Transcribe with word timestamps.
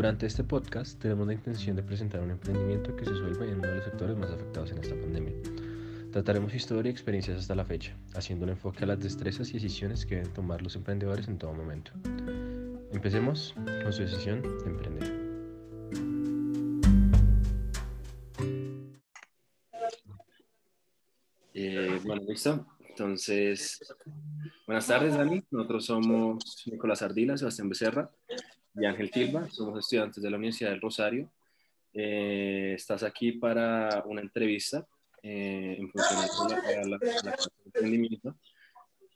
Durante 0.00 0.24
este 0.24 0.44
podcast 0.44 0.98
tenemos 0.98 1.26
la 1.26 1.34
intención 1.34 1.76
de 1.76 1.82
presentar 1.82 2.22
un 2.22 2.30
emprendimiento 2.30 2.96
que 2.96 3.04
se 3.04 3.14
suelve 3.14 3.50
en 3.50 3.58
uno 3.58 3.68
de 3.68 3.74
los 3.74 3.84
sectores 3.84 4.16
más 4.16 4.30
afectados 4.30 4.72
en 4.72 4.78
esta 4.78 4.94
pandemia. 4.98 5.34
Trataremos 6.10 6.54
historia 6.54 6.88
y 6.88 6.92
experiencias 6.92 7.36
hasta 7.36 7.54
la 7.54 7.66
fecha, 7.66 7.94
haciendo 8.14 8.44
un 8.46 8.52
enfoque 8.52 8.84
a 8.84 8.86
las 8.86 8.98
destrezas 8.98 9.50
y 9.50 9.52
decisiones 9.52 10.06
que 10.06 10.14
deben 10.14 10.32
tomar 10.32 10.62
los 10.62 10.74
emprendedores 10.74 11.28
en 11.28 11.36
todo 11.36 11.52
momento. 11.52 11.92
Empecemos 12.92 13.54
con 13.82 13.92
su 13.92 14.00
decisión 14.00 14.40
de 14.40 14.70
emprender. 14.70 15.20
Eh, 21.52 22.00
bueno, 22.06 22.22
listo. 22.26 22.66
Entonces, 22.88 23.94
buenas 24.66 24.86
tardes, 24.86 25.14
Dani. 25.14 25.42
Nosotros 25.50 25.84
somos 25.84 26.42
Nicolás 26.72 27.02
Ardila, 27.02 27.36
Sebastián 27.36 27.68
Becerra 27.68 28.10
y 28.74 28.84
Ángel 28.84 29.10
Tilba. 29.10 29.48
Somos 29.50 29.78
estudiantes 29.78 30.22
de 30.22 30.30
la 30.30 30.36
Universidad 30.36 30.70
del 30.70 30.80
Rosario. 30.80 31.30
Eh, 31.92 32.74
estás 32.76 33.02
aquí 33.02 33.32
para 33.32 34.02
una 34.06 34.20
entrevista 34.20 34.86
eh, 35.22 35.76
en 35.78 35.90
función 35.90 36.48
de 36.48 36.88
la, 36.88 36.98
la, 36.98 37.36
emprendimiento. 37.64 38.36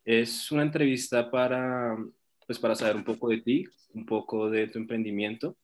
Es 0.04 0.50
una 0.50 0.62
entrevista 0.62 1.30
para, 1.30 1.96
pues, 2.46 2.58
para 2.58 2.74
saber 2.74 2.96
un 2.96 3.04
poco 3.04 3.28
de 3.28 3.40
ti, 3.40 3.64
un 3.94 4.04
poco 4.04 4.50
de 4.50 4.66
tu 4.66 4.78
emprendimiento 4.78 5.56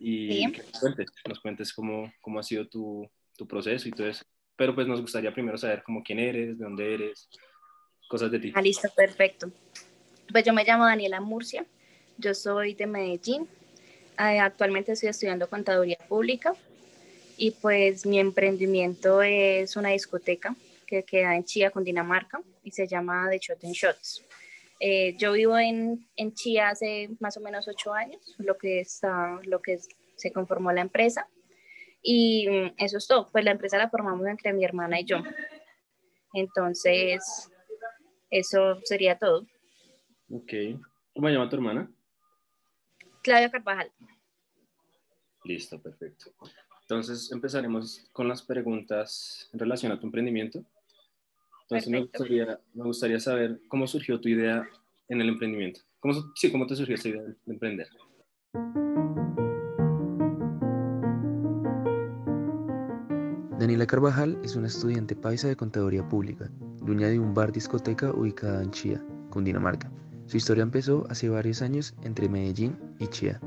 y 0.00 0.50
que 0.52 0.62
nos 0.62 0.80
cuentes, 0.80 1.06
nos 1.28 1.40
cuentes 1.40 1.72
cómo, 1.72 2.12
cómo 2.20 2.38
ha 2.38 2.42
sido 2.42 2.66
tu, 2.68 3.08
tu, 3.36 3.46
proceso 3.46 3.88
y 3.88 3.92
todo 3.92 4.08
eso. 4.08 4.24
Pero 4.56 4.74
pues 4.74 4.86
nos 4.86 5.00
gustaría 5.00 5.32
primero 5.32 5.58
saber 5.58 5.82
cómo 5.84 6.02
quién 6.02 6.18
eres, 6.18 6.58
de 6.58 6.64
dónde 6.64 6.94
eres, 6.94 7.28
cosas 8.08 8.30
de 8.30 8.40
ti. 8.40 8.52
Ah, 8.54 8.62
listo, 8.62 8.88
perfecto. 8.96 9.52
Pues 10.32 10.44
yo 10.44 10.52
me 10.52 10.64
llamo 10.64 10.84
Daniela 10.84 11.20
Murcia, 11.20 11.66
yo 12.18 12.34
soy 12.34 12.74
de 12.74 12.86
Medellín, 12.86 13.48
eh, 14.18 14.40
actualmente 14.40 14.92
estoy 14.92 15.08
estudiando 15.08 15.48
contaduría 15.48 15.98
pública 16.08 16.52
y 17.36 17.52
pues 17.52 18.04
mi 18.04 18.18
emprendimiento 18.18 19.22
es 19.22 19.76
una 19.76 19.90
discoteca 19.90 20.56
que 20.86 21.04
queda 21.04 21.36
en 21.36 21.44
Chía, 21.44 21.72
Dinamarca 21.74 22.40
y 22.64 22.72
se 22.72 22.88
llama 22.88 23.28
The 23.30 23.38
Shot 23.38 23.64
and 23.64 23.74
Shots. 23.74 24.24
Eh, 24.80 25.16
yo 25.18 25.32
vivo 25.32 25.56
en, 25.58 26.08
en, 26.16 26.34
Chía 26.34 26.70
hace 26.70 27.10
más 27.20 27.36
o 27.36 27.40
menos 27.40 27.68
ocho 27.68 27.92
años, 27.92 28.34
lo 28.38 28.56
que, 28.56 28.80
está, 28.80 29.40
lo 29.44 29.60
que 29.60 29.78
se 30.16 30.32
conformó 30.32 30.72
la 30.72 30.80
empresa. 30.80 31.28
Y 32.02 32.48
mm, 32.48 32.74
eso 32.76 32.98
es 32.98 33.06
todo, 33.06 33.28
pues 33.30 33.44
la 33.44 33.50
empresa 33.52 33.78
la 33.78 33.90
formamos 33.90 34.26
entre 34.26 34.52
mi 34.52 34.64
hermana 34.64 35.00
y 35.00 35.04
yo. 35.04 35.18
Entonces, 36.32 37.50
eso 38.30 38.80
sería 38.84 39.18
todo. 39.18 39.46
Ok. 40.30 40.52
¿Cómo 41.14 41.28
se 41.28 41.34
llama 41.34 41.48
tu 41.48 41.56
hermana? 41.56 41.90
Claudia 43.28 43.50
Carvajal. 43.50 43.92
Listo, 45.44 45.82
perfecto. 45.82 46.30
Entonces 46.80 47.30
empezaremos 47.30 48.08
con 48.10 48.26
las 48.26 48.40
preguntas 48.40 49.50
en 49.52 49.58
relación 49.58 49.92
a 49.92 50.00
tu 50.00 50.06
emprendimiento. 50.06 50.64
Entonces 51.64 51.90
me 51.90 52.00
gustaría, 52.00 52.58
me 52.72 52.84
gustaría, 52.84 53.20
saber 53.20 53.60
cómo 53.68 53.86
surgió 53.86 54.18
tu 54.18 54.30
idea 54.30 54.66
en 55.08 55.20
el 55.20 55.28
emprendimiento. 55.28 55.80
¿Cómo, 56.00 56.14
sí, 56.34 56.50
¿cómo 56.50 56.66
te 56.66 56.74
surgió 56.74 56.94
esta 56.94 57.10
idea 57.10 57.22
de 57.22 57.52
emprender? 57.52 57.88
Daniela 63.58 63.86
Carvajal 63.86 64.40
es 64.42 64.56
una 64.56 64.68
estudiante 64.68 65.14
paisa 65.14 65.48
de 65.48 65.56
contaduría 65.56 66.08
pública, 66.08 66.48
dueña 66.80 67.08
de 67.08 67.18
un 67.18 67.34
bar 67.34 67.52
discoteca 67.52 68.10
ubicada 68.10 68.62
en 68.62 68.70
Chía, 68.70 69.04
Cundinamarca. 69.28 69.92
Su 70.28 70.36
historia 70.36 70.62
empezó 70.62 71.06
hace 71.08 71.30
varios 71.30 71.62
años 71.62 71.94
entre 72.04 72.28
Medellín 72.28 72.76
y 72.98 73.06
Chía. 73.06 73.40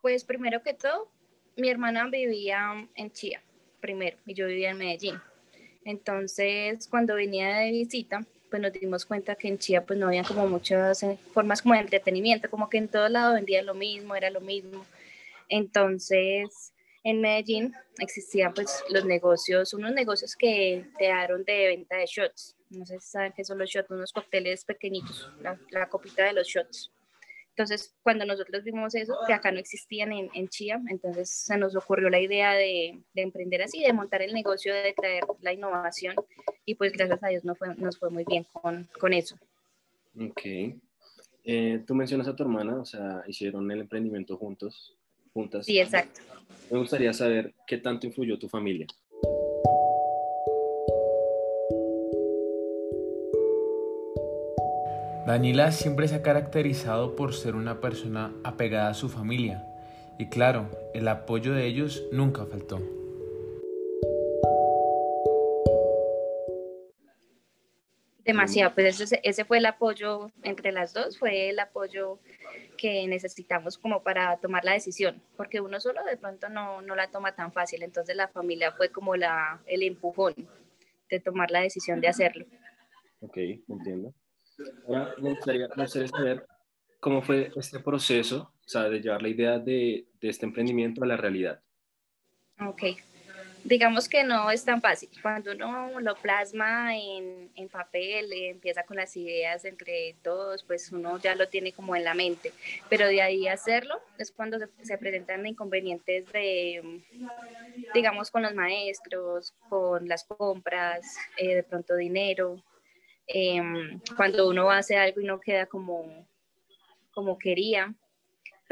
Pues 0.00 0.22
primero 0.22 0.62
que 0.62 0.72
todo, 0.74 1.10
mi 1.56 1.68
hermana 1.68 2.08
vivía 2.08 2.88
en 2.94 3.10
Chía 3.10 3.42
primero 3.80 4.16
y 4.24 4.34
yo 4.34 4.46
vivía 4.46 4.70
en 4.70 4.78
Medellín. 4.78 5.16
Entonces, 5.84 6.86
cuando 6.86 7.16
venía 7.16 7.56
de 7.56 7.72
visita, 7.72 8.24
pues 8.48 8.62
nos 8.62 8.72
dimos 8.72 9.04
cuenta 9.04 9.34
que 9.34 9.48
en 9.48 9.58
Chía 9.58 9.84
pues 9.84 9.98
no 9.98 10.06
había 10.06 10.22
como 10.22 10.46
muchas 10.46 11.02
eh, 11.02 11.18
formas 11.32 11.60
como 11.60 11.74
de 11.74 11.80
entretenimiento, 11.80 12.48
como 12.48 12.70
que 12.70 12.78
en 12.78 12.86
todo 12.86 13.08
lado 13.08 13.34
vendían 13.34 13.66
lo 13.66 13.74
mismo, 13.74 14.14
era 14.14 14.30
lo 14.30 14.40
mismo. 14.40 14.86
Entonces, 15.48 16.72
en 17.04 17.20
Medellín 17.20 17.72
existían 17.98 18.52
pues 18.54 18.82
los 18.88 19.04
negocios, 19.04 19.74
unos 19.74 19.92
negocios 19.92 20.34
que 20.34 20.86
te 20.98 21.04
dieron 21.04 21.44
de 21.44 21.68
venta 21.68 21.96
de 21.96 22.06
shots. 22.06 22.56
No 22.70 22.84
sé 22.84 22.98
si 22.98 23.08
saben 23.08 23.32
qué 23.36 23.44
son 23.44 23.58
los 23.58 23.70
shots, 23.70 23.90
unos 23.90 24.12
cócteles 24.12 24.64
pequeñitos, 24.64 25.30
la, 25.40 25.58
la 25.70 25.88
copita 25.88 26.24
de 26.24 26.32
los 26.32 26.48
shots. 26.48 26.90
Entonces, 27.50 27.94
cuando 28.02 28.24
nosotros 28.24 28.64
vimos 28.64 28.96
eso, 28.96 29.14
que 29.28 29.32
acá 29.32 29.52
no 29.52 29.60
existían 29.60 30.12
en, 30.12 30.28
en 30.34 30.48
Chía, 30.48 30.82
entonces 30.88 31.30
se 31.30 31.56
nos 31.56 31.76
ocurrió 31.76 32.10
la 32.10 32.20
idea 32.20 32.52
de, 32.54 32.98
de, 33.12 33.22
emprender 33.22 33.62
así, 33.62 33.80
de 33.80 33.92
montar 33.92 34.22
el 34.22 34.34
negocio, 34.34 34.74
de 34.74 34.92
traer 34.92 35.22
la 35.40 35.52
innovación 35.52 36.16
y 36.64 36.74
pues 36.74 36.92
gracias 36.92 37.22
a 37.22 37.28
Dios 37.28 37.44
nos 37.44 37.56
fue, 37.56 37.72
nos 37.76 37.96
fue 37.96 38.10
muy 38.10 38.24
bien 38.24 38.44
con, 38.52 38.88
con 38.98 39.12
eso. 39.12 39.36
Ok. 40.18 40.40
Eh, 41.44 41.84
tú 41.86 41.94
mencionas 41.94 42.26
a 42.26 42.34
tu 42.34 42.42
hermana, 42.42 42.80
o 42.80 42.84
sea, 42.84 43.22
hicieron 43.28 43.70
el 43.70 43.82
emprendimiento 43.82 44.36
juntos, 44.36 44.96
juntas. 45.34 45.66
Sí, 45.66 45.78
exacto. 45.78 46.20
Me 46.70 46.78
gustaría 46.78 47.12
saber 47.12 47.52
qué 47.66 47.76
tanto 47.76 48.06
influyó 48.06 48.38
tu 48.38 48.48
familia. 48.48 48.86
Daniela 55.26 55.72
siempre 55.72 56.06
se 56.06 56.16
ha 56.16 56.22
caracterizado 56.22 57.16
por 57.16 57.34
ser 57.34 57.54
una 57.54 57.80
persona 57.80 58.32
apegada 58.44 58.90
a 58.90 58.94
su 58.94 59.08
familia 59.08 59.66
y 60.18 60.26
claro, 60.26 60.68
el 60.92 61.08
apoyo 61.08 61.54
de 61.54 61.66
ellos 61.66 62.04
nunca 62.12 62.46
faltó. 62.46 62.80
Demasiado, 68.24 68.74
pues 68.74 69.00
ese, 69.00 69.20
ese, 69.22 69.44
fue 69.44 69.58
el 69.58 69.66
apoyo 69.66 70.30
entre 70.42 70.72
las 70.72 70.94
dos, 70.94 71.18
fue 71.18 71.50
el 71.50 71.58
apoyo 71.58 72.18
que 72.78 73.06
necesitamos 73.06 73.76
como 73.76 74.02
para 74.02 74.38
tomar 74.38 74.64
la 74.64 74.72
decisión, 74.72 75.22
porque 75.36 75.60
uno 75.60 75.78
solo 75.78 76.02
de 76.04 76.16
pronto 76.16 76.48
no, 76.48 76.80
no 76.80 76.96
la 76.96 77.10
toma 77.10 77.34
tan 77.34 77.52
fácil, 77.52 77.82
entonces 77.82 78.16
la 78.16 78.28
familia 78.28 78.72
fue 78.72 78.90
como 78.90 79.14
la, 79.14 79.62
el 79.66 79.82
empujón 79.82 80.34
de 81.10 81.20
tomar 81.20 81.50
la 81.50 81.60
decisión 81.60 82.00
de 82.00 82.08
hacerlo. 82.08 82.46
Ok, 83.20 83.36
entiendo. 83.68 84.14
Ahora 84.88 85.14
me 85.18 85.30
gustaría, 85.30 85.68
me 85.76 85.82
gustaría, 85.82 86.08
saber 86.08 86.46
cómo 87.00 87.20
fue 87.20 87.52
este 87.56 87.80
proceso, 87.80 88.52
o 88.58 88.68
sea, 88.68 88.84
de 88.84 89.00
llevar 89.00 89.22
la 89.22 89.28
idea 89.28 89.58
de, 89.58 90.06
de, 90.20 90.28
este 90.28 90.46
emprendimiento 90.46 91.04
a 91.04 91.06
la 91.06 91.16
realidad. 91.16 91.60
Ok, 92.60 92.82
digamos 93.64 94.08
que 94.08 94.22
no 94.22 94.50
es 94.50 94.64
tan 94.64 94.80
fácil. 94.80 95.08
Cuando 95.20 95.52
uno 95.52 96.00
lo 96.00 96.14
plasma 96.16 96.96
en, 96.96 97.50
en 97.56 97.68
papel, 97.68 98.32
empieza 98.32 98.84
con 98.84 98.96
las 98.96 99.16
ideas 99.16 99.64
entre 99.64 100.14
todos, 100.22 100.62
pues 100.62 100.92
uno 100.92 101.18
ya 101.18 101.34
lo 101.34 101.48
tiene 101.48 101.72
como 101.72 101.96
en 101.96 102.04
la 102.04 102.14
mente. 102.14 102.52
Pero 102.88 103.08
de 103.08 103.22
ahí 103.22 103.48
hacerlo 103.48 104.00
es 104.18 104.30
cuando 104.30 104.58
se, 104.58 104.68
se 104.82 104.98
presentan 104.98 105.46
inconvenientes 105.46 106.30
de, 106.32 107.02
digamos, 107.92 108.30
con 108.30 108.42
los 108.42 108.54
maestros, 108.54 109.54
con 109.68 110.06
las 110.08 110.24
compras, 110.24 111.16
eh, 111.36 111.56
de 111.56 111.62
pronto 111.62 111.96
dinero 111.96 112.62
eh, 113.26 113.62
cuando 114.16 114.48
uno 114.48 114.70
hace 114.70 114.96
algo 114.96 115.20
y 115.20 115.24
no 115.24 115.40
queda 115.40 115.66
como, 115.66 116.26
como 117.12 117.38
quería. 117.38 117.94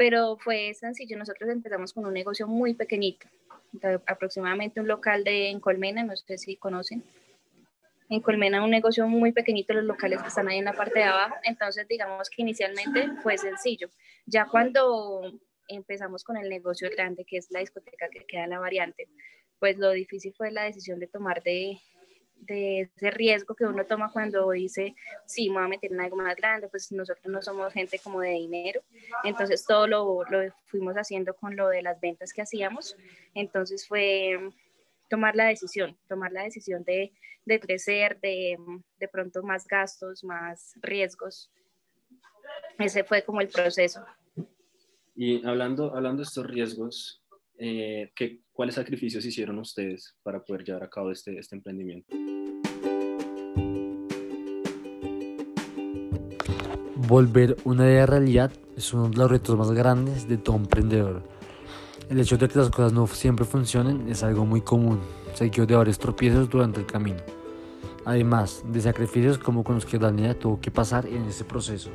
Pero 0.05 0.35
fue 0.35 0.73
sencillo, 0.73 1.17
nosotros 1.17 1.49
empezamos 1.49 1.93
con 1.93 2.05
un 2.05 2.13
negocio 2.13 2.45
muy 2.45 2.73
pequeñito, 2.73 3.25
aproximadamente 4.05 4.81
un 4.81 4.87
local 4.89 5.23
de 5.23 5.47
en 5.49 5.61
Colmena, 5.61 6.03
no 6.03 6.13
sé 6.17 6.37
si 6.37 6.57
conocen. 6.57 7.01
En 8.09 8.19
Colmena 8.19 8.65
un 8.65 8.69
negocio 8.69 9.07
muy 9.07 9.31
pequeñito, 9.31 9.73
los 9.73 9.85
locales 9.85 10.21
que 10.21 10.27
están 10.27 10.49
ahí 10.49 10.57
en 10.57 10.65
la 10.65 10.73
parte 10.73 10.99
de 10.99 11.05
abajo, 11.05 11.35
entonces 11.43 11.87
digamos 11.87 12.29
que 12.29 12.41
inicialmente 12.41 13.11
fue 13.23 13.37
sencillo. 13.37 13.87
Ya 14.25 14.45
cuando 14.45 15.39
empezamos 15.69 16.25
con 16.25 16.35
el 16.35 16.49
negocio 16.49 16.89
grande, 16.89 17.23
que 17.23 17.37
es 17.37 17.49
la 17.49 17.61
discoteca 17.61 18.09
que 18.09 18.25
queda 18.25 18.43
en 18.43 18.49
la 18.49 18.59
variante, 18.59 19.07
pues 19.57 19.77
lo 19.77 19.91
difícil 19.91 20.33
fue 20.33 20.51
la 20.51 20.63
decisión 20.63 20.99
de 20.99 21.07
tomar 21.07 21.41
de, 21.43 21.79
de 22.45 22.81
ese 22.81 23.11
riesgo 23.11 23.55
que 23.55 23.65
uno 23.65 23.85
toma 23.85 24.11
cuando 24.11 24.51
dice, 24.51 24.95
sí, 25.25 25.49
me 25.49 25.55
voy 25.55 25.63
a 25.65 25.67
meter 25.67 25.91
en 25.91 26.01
algo 26.01 26.15
más 26.15 26.35
grande, 26.35 26.67
pues 26.67 26.91
nosotros 26.91 27.25
no 27.25 27.41
somos 27.41 27.73
gente 27.73 27.99
como 27.99 28.21
de 28.21 28.31
dinero, 28.31 28.81
entonces 29.23 29.65
todo 29.65 29.87
lo, 29.87 30.23
lo 30.29 30.53
fuimos 30.65 30.95
haciendo 30.95 31.33
con 31.33 31.55
lo 31.55 31.69
de 31.69 31.81
las 31.81 31.99
ventas 31.99 32.33
que 32.33 32.41
hacíamos, 32.41 32.95
entonces 33.33 33.87
fue 33.87 34.51
tomar 35.09 35.35
la 35.35 35.45
decisión, 35.45 35.97
tomar 36.07 36.31
la 36.31 36.43
decisión 36.43 36.83
de, 36.83 37.11
de 37.45 37.59
crecer, 37.59 38.19
de, 38.19 38.57
de 38.99 39.07
pronto 39.07 39.43
más 39.43 39.67
gastos, 39.67 40.23
más 40.23 40.73
riesgos. 40.81 41.51
Ese 42.79 43.03
fue 43.03 43.23
como 43.23 43.41
el 43.41 43.47
proceso. 43.47 44.03
Y 45.15 45.45
hablando, 45.45 45.95
hablando 45.95 46.21
de 46.21 46.27
estos 46.27 46.45
riesgos, 46.47 47.22
eh, 47.57 48.11
¿qué, 48.15 48.41
¿cuáles 48.51 48.75
sacrificios 48.75 49.25
hicieron 49.25 49.59
ustedes 49.59 50.15
para 50.23 50.43
poder 50.43 50.63
llevar 50.63 50.83
a 50.83 50.89
cabo 50.89 51.11
este, 51.11 51.37
este 51.37 51.55
emprendimiento? 51.55 52.15
Volver 57.07 57.57
una 57.65 57.85
idea 57.85 58.05
realidad 58.05 58.51
es 58.75 58.93
uno 58.93 59.09
de 59.09 59.17
los 59.17 59.29
retos 59.29 59.57
más 59.57 59.71
grandes 59.71 60.27
de 60.27 60.37
todo 60.37 60.55
emprendedor. 60.55 61.23
El 62.09 62.19
hecho 62.19 62.37
de 62.37 62.47
que 62.47 62.57
las 62.57 62.69
cosas 62.69 62.93
no 62.93 63.07
siempre 63.07 63.45
funcionen 63.45 64.07
es 64.09 64.23
algo 64.23 64.45
muy 64.45 64.61
común, 64.61 64.99
seguido 65.33 65.65
de 65.65 65.75
varios 65.75 65.99
tropiezos 65.99 66.49
durante 66.49 66.79
el 66.79 66.85
camino. 66.85 67.19
Además 68.05 68.63
de 68.67 68.81
sacrificios 68.81 69.37
como 69.37 69.63
con 69.63 69.75
los 69.75 69.85
que 69.85 69.97
Daniela 69.97 70.33
tuvo 70.33 70.59
que 70.59 70.71
pasar 70.71 71.05
en 71.05 71.23
ese 71.25 71.45
proceso. 71.45 71.89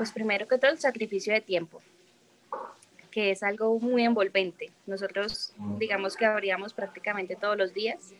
Pues 0.00 0.12
primero 0.12 0.48
que 0.48 0.56
todo 0.56 0.70
el 0.70 0.78
sacrificio 0.78 1.34
de 1.34 1.42
tiempo, 1.42 1.82
que 3.10 3.32
es 3.32 3.42
algo 3.42 3.78
muy 3.78 4.02
envolvente. 4.02 4.72
Nosotros 4.86 5.52
digamos 5.78 6.16
que 6.16 6.24
abríamos 6.24 6.72
prácticamente 6.72 7.36
todos 7.36 7.58
los 7.58 7.74
días, 7.74 8.14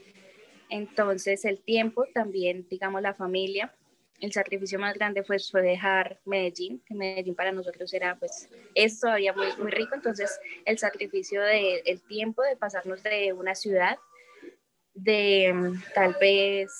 entonces 0.68 1.42
el 1.46 1.58
tiempo 1.58 2.04
también, 2.12 2.66
digamos 2.68 3.00
la 3.00 3.14
familia, 3.14 3.74
el 4.20 4.30
sacrificio 4.30 4.78
más 4.78 4.92
grande 4.92 5.22
fue, 5.22 5.38
fue 5.38 5.62
dejar 5.62 6.20
Medellín, 6.26 6.82
que 6.84 6.94
Medellín 6.94 7.34
para 7.34 7.50
nosotros 7.50 7.94
era, 7.94 8.14
pues, 8.16 8.50
es 8.74 9.00
todavía 9.00 9.32
muy, 9.32 9.46
muy 9.56 9.70
rico, 9.70 9.94
entonces 9.94 10.38
el 10.66 10.76
sacrificio 10.76 11.40
del 11.40 11.80
el 11.86 12.02
tiempo 12.02 12.42
de 12.42 12.56
pasarnos 12.56 13.02
de 13.02 13.32
una 13.32 13.54
ciudad, 13.54 13.96
de 14.92 15.50
mm, 15.54 15.82
tal 15.94 16.14
vez 16.20 16.70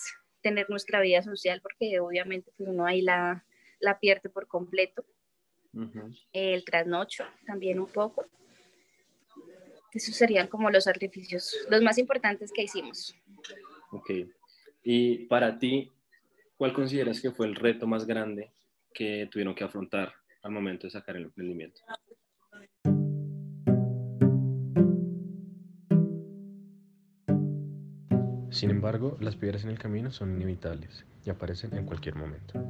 tener 0.42 0.68
nuestra 0.68 1.00
vida 1.00 1.22
social, 1.22 1.62
porque 1.62 2.00
obviamente 2.00 2.52
pues, 2.54 2.68
uno 2.68 2.84
ahí 2.84 3.00
la, 3.00 3.46
la 3.80 3.98
pierde 3.98 4.28
por 4.28 4.46
completo. 4.46 5.04
El 6.32 6.64
trasnocho 6.64 7.24
también 7.46 7.80
un 7.80 7.86
poco. 7.86 8.26
Esos 9.92 10.14
serían 10.14 10.46
como 10.46 10.70
los 10.70 10.84
sacrificios, 10.84 11.66
los 11.68 11.82
más 11.82 11.98
importantes 11.98 12.52
que 12.52 12.62
hicimos. 12.62 13.14
Ok. 13.90 14.10
Y 14.82 15.26
para 15.26 15.58
ti, 15.58 15.90
¿cuál 16.56 16.72
consideras 16.72 17.20
que 17.20 17.32
fue 17.32 17.46
el 17.46 17.56
reto 17.56 17.86
más 17.86 18.06
grande 18.06 18.52
que 18.92 19.28
tuvieron 19.30 19.54
que 19.54 19.64
afrontar 19.64 20.12
al 20.42 20.52
momento 20.52 20.86
de 20.86 20.90
sacar 20.90 21.16
el 21.16 21.24
emprendimiento? 21.24 21.80
Sin 28.50 28.70
embargo, 28.70 29.16
las 29.20 29.36
piedras 29.36 29.64
en 29.64 29.70
el 29.70 29.78
camino 29.78 30.10
son 30.10 30.34
inevitables 30.34 31.06
y 31.24 31.30
aparecen 31.30 31.72
en 31.74 31.86
cualquier 31.86 32.16
momento. 32.16 32.60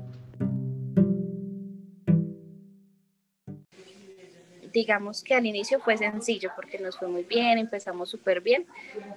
Digamos 4.72 5.22
que 5.22 5.34
al 5.34 5.46
inicio 5.46 5.80
fue 5.80 5.96
sencillo 5.96 6.50
porque 6.56 6.78
nos 6.78 6.98
fue 6.98 7.08
muy 7.08 7.24
bien, 7.24 7.58
empezamos 7.58 8.10
súper 8.10 8.40
bien, 8.40 8.66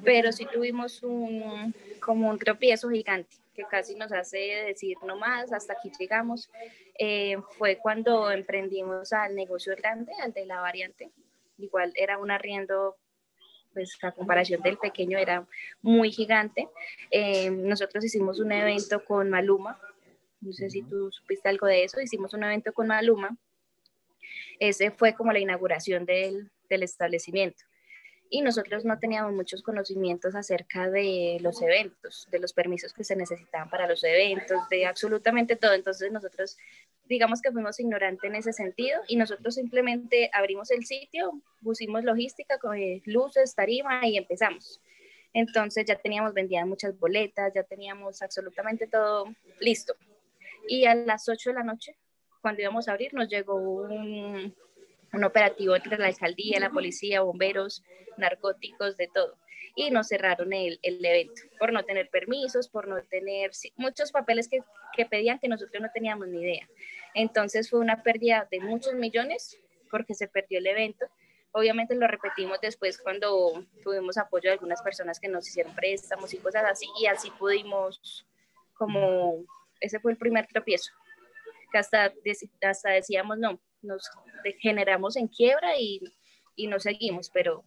pero 0.04 0.32
sí 0.32 0.48
tuvimos 0.52 1.04
un, 1.04 1.74
como 2.00 2.30
un 2.30 2.40
tropiezo 2.40 2.90
gigante 2.90 3.36
que 3.54 3.64
casi 3.66 3.96
nos 3.96 4.12
hace 4.12 4.38
decir 4.66 4.98
no 5.06 5.16
más, 5.16 5.54
hasta 5.54 5.74
aquí 5.74 5.92
llegamos, 6.00 6.50
eh, 6.98 7.38
fue 7.58 7.78
cuando 7.78 8.32
emprendimos 8.32 9.14
al 9.14 9.36
negocio 9.36 9.76
grande, 9.76 10.12
al 10.22 10.34
de 10.34 10.46
la 10.46 10.60
variante. 10.60 11.12
Igual 11.58 11.94
era 11.96 12.18
un 12.18 12.32
arriendo, 12.32 12.98
pues 13.74 13.98
a 14.04 14.12
comparación 14.12 14.62
del 14.62 14.78
pequeño 14.78 15.18
era 15.18 15.48
muy 15.82 16.12
gigante. 16.12 16.68
Eh, 17.12 17.52
nosotros 17.52 18.04
hicimos 18.04 18.40
un 18.40 18.52
evento 18.52 19.06
con 19.06 19.30
Maluma, 19.30 19.80
no 20.42 20.52
sé 20.52 20.70
si 20.70 20.82
tú 20.84 21.12
supiste 21.12 21.48
algo 21.48 21.68
de 21.68 21.84
eso, 21.84 22.02
hicimos 22.02 22.34
un 22.34 22.44
evento 22.44 22.74
con 22.74 22.88
Maluma. 22.88 23.38
Ese 24.60 24.92
fue 24.92 25.14
como 25.14 25.32
la 25.32 25.40
inauguración 25.40 26.06
del, 26.06 26.52
del 26.70 26.84
establecimiento 26.84 27.64
y 28.34 28.42
nosotros 28.42 28.84
no 28.84 28.98
teníamos 28.98 29.32
muchos 29.32 29.62
conocimientos 29.62 30.34
acerca 30.34 30.90
de 30.90 31.38
los 31.40 31.62
eventos, 31.62 32.28
de 32.32 32.40
los 32.40 32.52
permisos 32.52 32.92
que 32.92 33.04
se 33.04 33.16
necesitaban 33.16 33.70
para 33.70 33.88
los 33.88 34.04
eventos, 34.04 34.68
de 34.70 34.88
absolutamente 34.88 35.56
todo. 35.56 35.76
Entonces 35.76 36.12
nosotros 36.12 36.58
digamos 37.06 37.44
que 37.44 37.52
fuimos 37.52 37.80
ignorantes 37.80 38.24
en 38.24 38.36
ese 38.36 38.52
sentido 38.52 39.00
y 39.08 39.18
nosotros 39.18 39.54
simplemente 39.54 40.32
abrimos 40.34 40.72
el 40.72 40.84
sitio, 40.84 41.40
pusimos 41.62 42.04
logística 42.04 42.58
con 42.58 42.76
eh, 42.76 43.04
luces, 43.06 43.54
tarima 43.54 44.08
y 44.08 44.18
empezamos. 44.18 44.82
Entonces 45.32 45.86
ya 45.86 45.96
teníamos 45.96 46.34
vendidas 46.34 46.66
muchas 46.66 46.98
boletas, 46.98 47.54
ya 47.54 47.62
teníamos 47.62 48.24
absolutamente 48.24 48.88
todo 48.88 49.32
listo. 49.60 49.94
Y 50.68 50.86
a 50.86 50.96
las 50.96 51.30
8 51.30 51.52
de 51.52 51.54
la 51.54 51.64
noche, 51.64 51.96
cuando 52.44 52.62
íbamos 52.62 52.90
a 52.90 52.92
abrir, 52.92 53.14
nos 53.14 53.30
llegó 53.30 53.56
un, 53.56 54.54
un 55.14 55.24
operativo 55.24 55.78
entre 55.78 55.98
la 55.98 56.08
alcaldía, 56.08 56.60
la 56.60 56.70
policía, 56.70 57.22
bomberos, 57.22 57.84
narcóticos, 58.18 58.98
de 58.98 59.08
todo. 59.08 59.38
Y 59.76 59.90
nos 59.92 60.10
cerraron 60.10 60.52
el, 60.52 60.78
el 60.84 61.04
evento 61.04 61.42
por 61.58 61.72
no 61.72 61.84
tener 61.84 62.10
permisos, 62.10 62.68
por 62.68 62.90
no 62.90 63.02
tener 63.04 63.52
muchos 63.78 64.12
papeles 64.12 64.50
que, 64.50 64.60
que 64.96 65.06
pedían 65.06 65.40
que 65.40 65.48
nosotros 65.48 65.82
no 65.82 65.90
teníamos 65.94 66.28
ni 66.28 66.42
idea. 66.42 66.70
Entonces 67.14 67.70
fue 67.70 67.80
una 67.80 68.04
pérdida 68.04 68.46
de 68.52 68.60
muchos 68.60 68.94
millones 68.94 69.58
porque 69.90 70.14
se 70.14 70.28
perdió 70.28 70.60
el 70.60 70.68
evento. 70.68 71.06
Obviamente 71.54 71.96
lo 71.96 72.08
repetimos 72.08 72.60
después 72.60 72.98
cuando 72.98 73.66
tuvimos 73.84 74.18
apoyo 74.18 74.50
de 74.50 74.54
algunas 74.54 74.82
personas 74.82 75.18
que 75.18 75.30
nos 75.30 75.48
hicieron 75.48 75.74
préstamos 75.74 76.34
y 76.34 76.40
cosas 76.40 76.66
así, 76.66 76.88
y 77.00 77.06
así 77.06 77.32
pudimos, 77.32 78.28
como, 78.74 79.46
ese 79.80 80.00
fue 80.02 80.12
el 80.12 80.18
primer 80.18 80.48
tropiezo, 80.48 80.92
que 81.74 81.80
hasta, 81.80 82.14
hasta 82.62 82.92
decíamos, 82.92 83.40
no, 83.40 83.60
nos 83.82 84.10
generamos 84.60 85.18
en 85.18 85.28
quiebra 85.28 85.78
y, 85.78 86.02
y 86.56 86.68
no 86.68 86.80
seguimos, 86.80 87.30
pero 87.34 87.64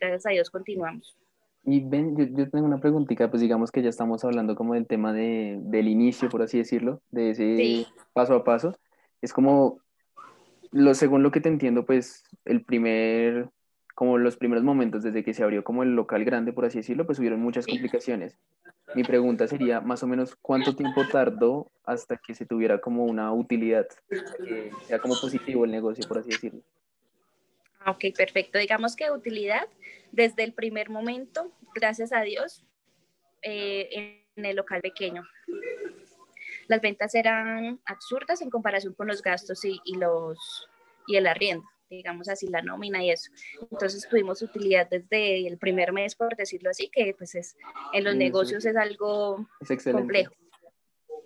gracias 0.00 0.26
a 0.26 0.30
Dios 0.30 0.50
continuamos. 0.50 1.16
Y 1.66 1.80
ven, 1.80 2.16
yo, 2.16 2.50
tengo 2.50 2.66
una 2.66 2.80
preguntita, 2.80 3.30
pues 3.30 3.40
digamos 3.40 3.70
que 3.70 3.82
ya 3.82 3.88
estamos 3.88 4.24
hablando 4.24 4.54
como 4.54 4.74
del 4.74 4.86
tema 4.86 5.12
de, 5.12 5.58
del 5.60 5.88
inicio, 5.88 6.28
por 6.28 6.42
así 6.42 6.58
decirlo, 6.58 7.00
de 7.10 7.30
ese 7.30 7.86
paso 8.12 8.34
a 8.34 8.44
paso. 8.44 8.76
Es 9.22 9.32
como, 9.32 9.78
lo, 10.72 10.94
según 10.94 11.22
lo 11.22 11.30
que 11.30 11.40
te 11.40 11.48
entiendo, 11.48 11.86
pues 11.86 12.24
el 12.44 12.64
primer, 12.64 13.48
como 13.94 14.18
los 14.18 14.36
primeros 14.36 14.64
momentos 14.64 15.02
desde 15.02 15.22
que 15.22 15.34
se 15.34 15.42
abrió 15.42 15.62
como 15.62 15.82
el 15.82 15.94
local 15.94 16.24
grande, 16.24 16.52
por 16.52 16.64
así 16.64 16.78
decirlo, 16.78 17.06
pues 17.06 17.18
hubieron 17.18 17.40
muchas 17.40 17.66
complicaciones. 17.66 18.36
Mi 18.94 19.04
pregunta 19.04 19.46
sería, 19.46 19.80
más 19.80 20.02
o 20.02 20.06
menos, 20.06 20.36
¿cuánto 20.36 20.74
tiempo 20.74 21.06
tardó 21.10 21.70
hasta 21.84 22.16
que 22.16 22.34
se 22.34 22.44
tuviera 22.44 22.80
como 22.80 23.04
una 23.04 23.32
utilidad, 23.32 23.86
que 24.08 24.70
sea 24.86 24.98
como 24.98 25.18
positivo 25.20 25.64
el 25.64 25.70
negocio, 25.70 26.06
por 26.06 26.18
así 26.18 26.30
decirlo? 26.30 26.60
Ah, 27.80 27.92
ok, 27.92 28.04
perfecto. 28.16 28.58
Digamos 28.58 28.96
que 28.96 29.10
utilidad 29.10 29.68
desde 30.12 30.44
el 30.44 30.52
primer 30.52 30.90
momento, 30.90 31.50
gracias 31.74 32.12
a 32.12 32.22
Dios, 32.22 32.64
eh, 33.42 34.22
en 34.36 34.44
el 34.44 34.56
local 34.56 34.80
pequeño. 34.80 35.22
Las 36.66 36.80
ventas 36.80 37.14
eran 37.14 37.80
absurdas 37.84 38.42
en 38.42 38.50
comparación 38.50 38.94
con 38.94 39.06
los 39.06 39.22
gastos 39.22 39.64
y, 39.64 39.80
y 39.84 39.96
los, 39.96 40.68
y 41.06 41.16
el 41.16 41.26
arriendo 41.26 41.66
digamos 41.96 42.28
así, 42.28 42.48
la 42.48 42.62
nómina 42.62 43.02
y 43.02 43.10
eso. 43.10 43.30
Entonces 43.70 44.06
tuvimos 44.08 44.42
utilidad 44.42 44.88
desde 44.88 45.46
el 45.46 45.58
primer 45.58 45.92
mes, 45.92 46.14
por 46.14 46.36
decirlo 46.36 46.70
así, 46.70 46.88
que 46.88 47.14
pues 47.16 47.34
es, 47.34 47.56
en 47.92 48.04
los 48.04 48.16
negocios 48.16 48.64
es 48.64 48.76
algo 48.76 49.46
complejo. 49.90 50.34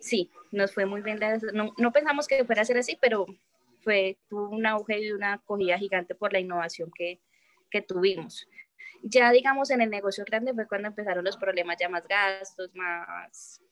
Sí, 0.01 0.31
nos 0.53 0.73
fue 0.73 0.87
muy 0.87 1.03
bien. 1.03 1.19
No, 1.53 1.75
no, 1.77 1.93
pensamos 1.93 2.27
que 2.29 2.45
fuera 2.45 2.63
a 2.63 2.65
ser 2.65 2.79
así, 2.79 2.97
pero 3.01 3.27
fue, 3.81 4.19
tuvo 4.29 4.51
un 4.51 4.67
auge 4.67 5.01
y 5.01 5.13
una 5.13 5.35
acogida 5.35 5.79
gigante 5.79 6.15
por 6.15 6.33
la 6.33 6.41
innovación 6.41 6.91
que, 6.95 7.21
que 7.71 7.83
tuvimos. 7.83 8.49
Ya 9.03 9.31
digamos 9.31 9.71
en 9.71 9.81
el 9.81 9.91
negocio 9.91 10.25
grande 10.25 10.55
fue 10.55 10.67
cuando 10.67 10.89
empezaron 10.89 11.25
los 11.25 11.37
problemas, 11.37 11.77
ya 11.79 11.89
más 11.89 12.07
gastos, 12.07 12.75
más, 12.75 13.63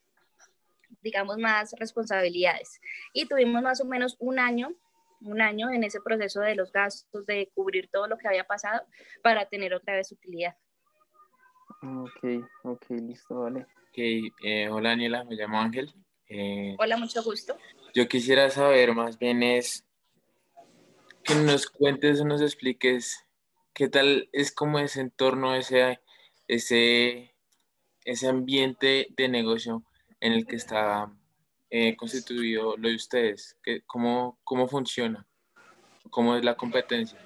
digamos, 1.03 1.37
más 1.39 1.73
responsabilidades. 1.79 2.81
Y 3.13 3.27
tuvimos 3.27 3.63
más 3.63 3.81
o 3.81 3.85
menos 3.85 4.17
un 4.19 4.39
año 4.39 4.75
un 5.21 5.41
año 5.41 5.71
en 5.71 5.85
ese 5.85 6.01
proceso 6.01 6.41
de 6.41 6.55
los 6.55 6.73
gastos, 6.73 7.27
de 7.27 7.51
cubrir 7.55 7.89
todo 7.91 8.07
lo 8.07 8.19
que 8.19 8.29
había 8.29 8.45
pasado 8.45 8.83
para 9.23 9.47
tener 9.47 9.75
otra 9.75 9.95
vez 9.95 10.13
utilidad. 10.13 10.57
Ok, 11.83 12.45
ok, 12.65 12.85
listo, 12.91 13.41
vale. 13.41 13.61
Ok, 13.61 13.99
eh, 14.45 14.69
hola 14.71 14.91
Daniela, 14.91 15.25
me 15.25 15.37
llamo 15.37 15.61
Ángel. 15.61 15.93
Eh, 16.29 16.75
hola, 16.79 16.97
mucho 16.97 17.23
gusto. 17.23 17.57
Yo 17.95 18.09
quisiera 18.09 18.51
saber 18.51 18.95
más 18.95 19.19
bien 19.19 19.43
es 19.43 19.85
que 21.23 21.35
nos 21.35 21.67
cuentes 21.67 22.21
o 22.21 22.25
nos 22.25 22.41
expliques 22.41 23.25
qué 23.75 23.89
tal 23.89 24.29
es 24.33 24.53
como 24.53 24.79
ese 24.79 25.01
entorno, 25.01 25.55
ese, 25.55 26.01
ese, 26.49 27.35
ese 28.05 28.29
ambiente 28.29 29.09
de 29.17 29.29
negocio 29.29 29.83
en 30.21 30.33
el 30.33 30.47
que 30.47 30.57
está 30.57 31.13
eh, 31.71 31.97
constituido 31.97 32.77
lo 32.77 32.89
de 32.89 32.95
ustedes? 32.95 33.57
cómo, 33.87 34.39
¿Cómo 34.45 34.69
funciona? 34.69 35.27
¿Cómo 36.11 36.37
es 36.37 36.45
la 36.45 36.57
competencia? 36.57 37.19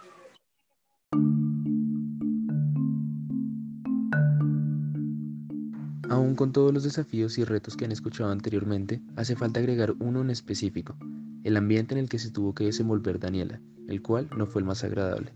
Aún 6.09 6.35
con 6.35 6.53
todos 6.53 6.73
los 6.75 6.83
desafíos 6.83 7.39
y 7.39 7.45
retos 7.45 7.77
que 7.77 7.85
han 7.85 7.93
escuchado 7.93 8.33
anteriormente, 8.33 9.01
hace 9.17 9.37
falta 9.37 9.61
agregar 9.61 9.93
uno 10.01 10.23
en 10.23 10.31
específico, 10.31 10.97
el 11.45 11.57
ambiente 11.57 11.95
en 11.95 12.01
el 12.01 12.09
que 12.09 12.19
se 12.19 12.33
tuvo 12.33 12.55
que 12.55 12.65
desenvolver 12.65 13.21
Daniela, 13.21 13.61
el 13.89 14.03
cual 14.03 14.29
no 14.37 14.47
fue 14.47 14.63
el 14.63 14.67
más 14.67 14.83
agradable. 14.83 15.33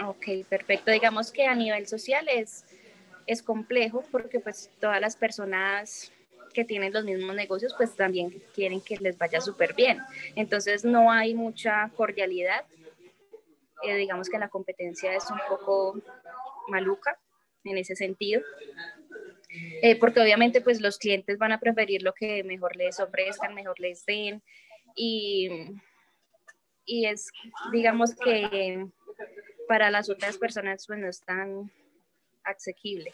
Ok, 0.00 0.18
Ok, 0.18 0.46
perfecto. 0.48 0.90
Digamos 0.90 1.30
que 1.30 1.46
a 1.46 1.54
nivel 1.54 1.86
social 1.86 2.26
es, 2.28 2.64
es 3.28 3.42
complejo 3.42 4.02
porque 4.10 4.40
pues 4.40 4.70
todas 4.80 5.00
las 5.00 5.14
personas 5.14 6.10
que 6.54 6.64
tienen 6.64 6.94
los 6.94 7.04
mismos 7.04 7.36
negocios 7.36 7.74
pues 7.76 7.94
también 7.94 8.42
quieren 8.54 8.80
que 8.80 8.96
les 8.96 9.18
vaya 9.18 9.40
súper 9.40 9.74
bien. 9.74 9.98
Entonces 10.34 10.82
no 10.82 11.12
hay 11.12 11.34
mucha 11.34 11.90
cordialidad. 11.94 12.64
Eh, 13.82 13.96
digamos 13.96 14.30
que 14.30 14.38
la 14.38 14.48
competencia 14.48 15.14
es 15.14 15.30
un 15.30 15.38
poco 15.46 16.00
maluca 16.68 17.18
en 17.64 17.76
ese 17.76 17.94
sentido. 17.94 18.42
Eh, 19.82 19.96
porque 20.00 20.20
obviamente 20.20 20.62
pues 20.62 20.80
los 20.80 20.96
clientes 20.98 21.36
van 21.36 21.52
a 21.52 21.60
preferir 21.60 22.02
lo 22.02 22.14
que 22.14 22.42
mejor 22.44 22.76
les 22.76 22.98
ofrezcan, 22.98 23.54
mejor 23.54 23.78
les 23.78 24.04
den 24.06 24.42
y, 24.94 25.50
y 26.86 27.06
es 27.06 27.30
digamos 27.72 28.14
que 28.14 28.86
para 29.68 29.90
las 29.90 30.08
otras 30.08 30.38
personas 30.38 30.86
pues 30.86 30.98
no 30.98 31.08
es 31.08 31.20
tan 31.20 31.70
asequible. 32.50 33.12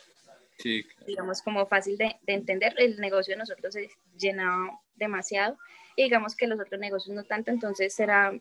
Sí. 0.58 0.84
Digamos 1.06 1.42
como 1.42 1.66
fácil 1.66 1.98
de, 1.98 2.16
de, 2.22 2.32
entender, 2.32 2.74
el 2.78 3.00
negocio 3.00 3.34
de 3.34 3.38
nosotros 3.38 3.74
es 3.76 3.90
llenado 4.16 4.80
demasiado 4.94 5.58
y 5.96 6.04
digamos 6.04 6.36
que 6.36 6.46
los 6.46 6.60
otros 6.60 6.80
negocios 6.80 7.14
no 7.14 7.24
tanto, 7.24 7.50
entonces 7.50 7.94
será 7.94 8.32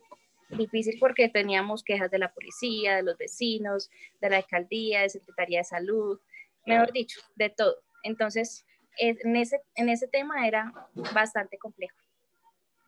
difícil 0.50 0.98
porque 1.00 1.30
teníamos 1.30 1.84
quejas 1.84 2.12
de 2.12 2.20
la 2.20 2.32
policía, 2.32 2.96
de 2.96 3.04
los 3.04 3.18
vecinos, 3.18 3.90
de 4.22 4.30
la 4.30 4.38
alcaldía, 4.38 5.02
de 5.02 5.10
Secretaría 5.10 5.60
de 5.60 5.64
Salud, 5.64 6.20
mejor 6.66 6.92
dicho, 6.92 7.20
de 7.36 7.50
todo. 7.50 7.78
Entonces, 8.04 8.66
en 8.98 9.36
ese, 9.36 9.62
en 9.76 9.90
ese 9.90 10.08
tema 10.08 10.48
era 10.48 10.72
bastante 11.14 11.58
complejo. 11.58 11.98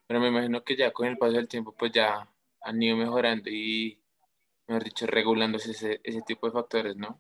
Pero 0.08 0.20
me 0.20 0.28
imagino 0.28 0.64
que 0.64 0.76
ya 0.76 0.92
con 0.92 1.08
el 1.08 1.18
paso 1.18 1.34
del 1.34 1.48
tiempo, 1.48 1.74
pues 1.78 1.92
ya 1.92 2.30
han 2.62 2.82
ido 2.82 2.96
mejorando 2.96 3.50
y, 3.50 4.00
mejor 4.68 4.84
dicho, 4.84 5.08
regulándose 5.08 5.72
ese, 5.72 6.00
ese 6.04 6.22
tipo 6.22 6.48
de 6.48 6.54
factores, 6.54 6.96
¿no? 6.96 7.20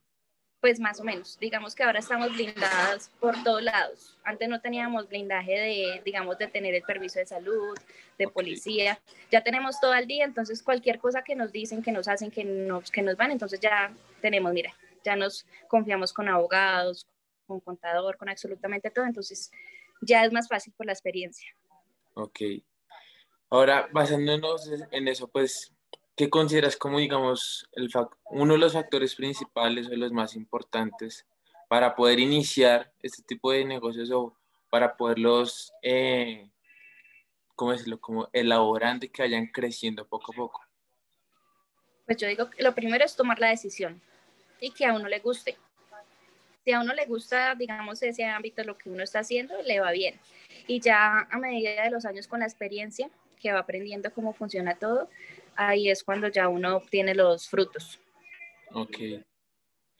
Pues 0.65 0.79
más 0.79 0.99
o 0.99 1.03
menos. 1.03 1.37
Digamos 1.39 1.75
que 1.75 1.83
ahora 1.83 1.99
estamos 1.99 2.33
blindadas 2.33 3.11
por 3.19 3.35
todos 3.43 3.61
lados. 3.61 4.17
Antes 4.23 4.49
no 4.49 4.59
teníamos 4.61 5.07
blindaje 5.07 5.51
de, 5.51 6.01
digamos, 6.03 6.39
de 6.39 6.47
tener 6.47 6.73
el 6.73 6.81
permiso 6.81 7.19
de 7.19 7.27
salud, 7.27 7.77
de 8.17 8.27
policía. 8.27 8.99
Ya 9.29 9.43
tenemos 9.43 9.79
todo 9.79 9.91
al 9.91 10.07
día, 10.07 10.25
entonces 10.25 10.63
cualquier 10.63 10.97
cosa 10.97 11.21
que 11.21 11.35
nos 11.35 11.51
dicen, 11.51 11.83
que 11.83 11.91
nos 11.91 12.07
hacen, 12.07 12.31
que 12.31 12.43
nos, 12.43 12.89
que 12.89 13.03
nos 13.03 13.15
van, 13.15 13.29
entonces 13.29 13.59
ya 13.59 13.93
tenemos, 14.21 14.51
mira, 14.53 14.73
ya 15.03 15.15
nos 15.15 15.45
confiamos 15.67 16.11
con 16.11 16.29
abogados, 16.29 17.05
con 17.45 17.59
contador, 17.59 18.17
con 18.17 18.29
absolutamente 18.29 18.89
todo, 18.89 19.05
entonces 19.05 19.51
ya 20.01 20.25
es 20.25 20.33
más 20.33 20.47
fácil 20.47 20.73
por 20.75 20.87
la 20.87 20.93
experiencia. 20.93 21.47
Ok. 22.15 22.39
Ahora, 23.51 23.87
basándonos 23.91 24.67
en 24.89 25.07
eso, 25.09 25.27
pues, 25.27 25.74
¿qué 26.15 26.29
consideras 26.29 26.77
como, 26.77 26.99
digamos, 26.99 27.69
uno 28.25 28.53
de 28.53 28.59
los 28.59 28.73
factores 28.73 29.15
principales 29.15 29.87
o 29.87 29.95
los 29.95 30.11
más 30.11 30.35
importantes 30.35 31.25
para 31.67 31.95
poder 31.95 32.19
iniciar 32.19 32.91
este 33.01 33.21
tipo 33.23 33.51
de 33.51 33.65
negocios 33.65 34.11
o 34.11 34.35
para 34.69 34.95
poderlos, 34.95 35.73
eh, 35.81 36.49
¿cómo 37.55 37.71
decirlo?, 37.71 37.99
como 37.99 38.29
elaborando 38.33 39.05
y 39.05 39.09
que 39.09 39.23
vayan 39.23 39.47
creciendo 39.47 40.05
poco 40.07 40.31
a 40.31 40.35
poco? 40.35 40.61
Pues 42.05 42.17
yo 42.17 42.27
digo 42.27 42.49
que 42.49 42.63
lo 42.63 42.75
primero 42.75 43.03
es 43.03 43.15
tomar 43.15 43.39
la 43.39 43.49
decisión 43.49 44.01
y 44.61 44.71
que 44.71 44.85
a 44.85 44.93
uno 44.93 45.07
le 45.07 45.19
guste. 45.19 45.57
Si 46.63 46.71
a 46.71 46.79
uno 46.79 46.93
le 46.93 47.05
gusta, 47.05 47.53
digamos, 47.55 48.01
ese 48.01 48.25
ámbito, 48.25 48.63
lo 48.63 48.77
que 48.77 48.89
uno 48.89 49.03
está 49.03 49.19
haciendo, 49.19 49.61
le 49.63 49.79
va 49.79 49.91
bien. 49.91 50.19
Y 50.67 50.79
ya 50.79 51.27
a 51.29 51.37
medida 51.37 51.83
de 51.83 51.91
los 51.91 52.05
años 52.05 52.27
con 52.27 52.39
la 52.39 52.45
experiencia, 52.45 53.09
que 53.39 53.51
va 53.51 53.59
aprendiendo 53.59 54.11
cómo 54.11 54.33
funciona 54.33 54.75
todo, 54.75 55.09
ahí 55.55 55.89
es 55.89 56.03
cuando 56.03 56.27
ya 56.27 56.47
uno 56.47 56.77
obtiene 56.77 57.15
los 57.15 57.47
frutos. 57.47 57.99
Ok. 58.71 58.97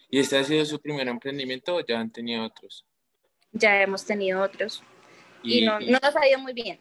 ¿Y 0.09 0.19
este 0.19 0.37
ha 0.37 0.43
sido 0.43 0.65
su 0.65 0.79
primer 0.79 1.07
emprendimiento 1.07 1.75
o 1.75 1.85
ya 1.85 1.99
han 1.99 2.11
tenido 2.11 2.43
otros? 2.43 2.85
Ya 3.51 3.81
hemos 3.81 4.05
tenido 4.05 4.41
otros. 4.41 4.83
Y, 5.43 5.65
no, 5.65 5.79
no 5.79 5.99
nos 6.01 6.15
ha 6.15 6.27
ido 6.27 6.39
muy 6.39 6.53
bien. 6.53 6.79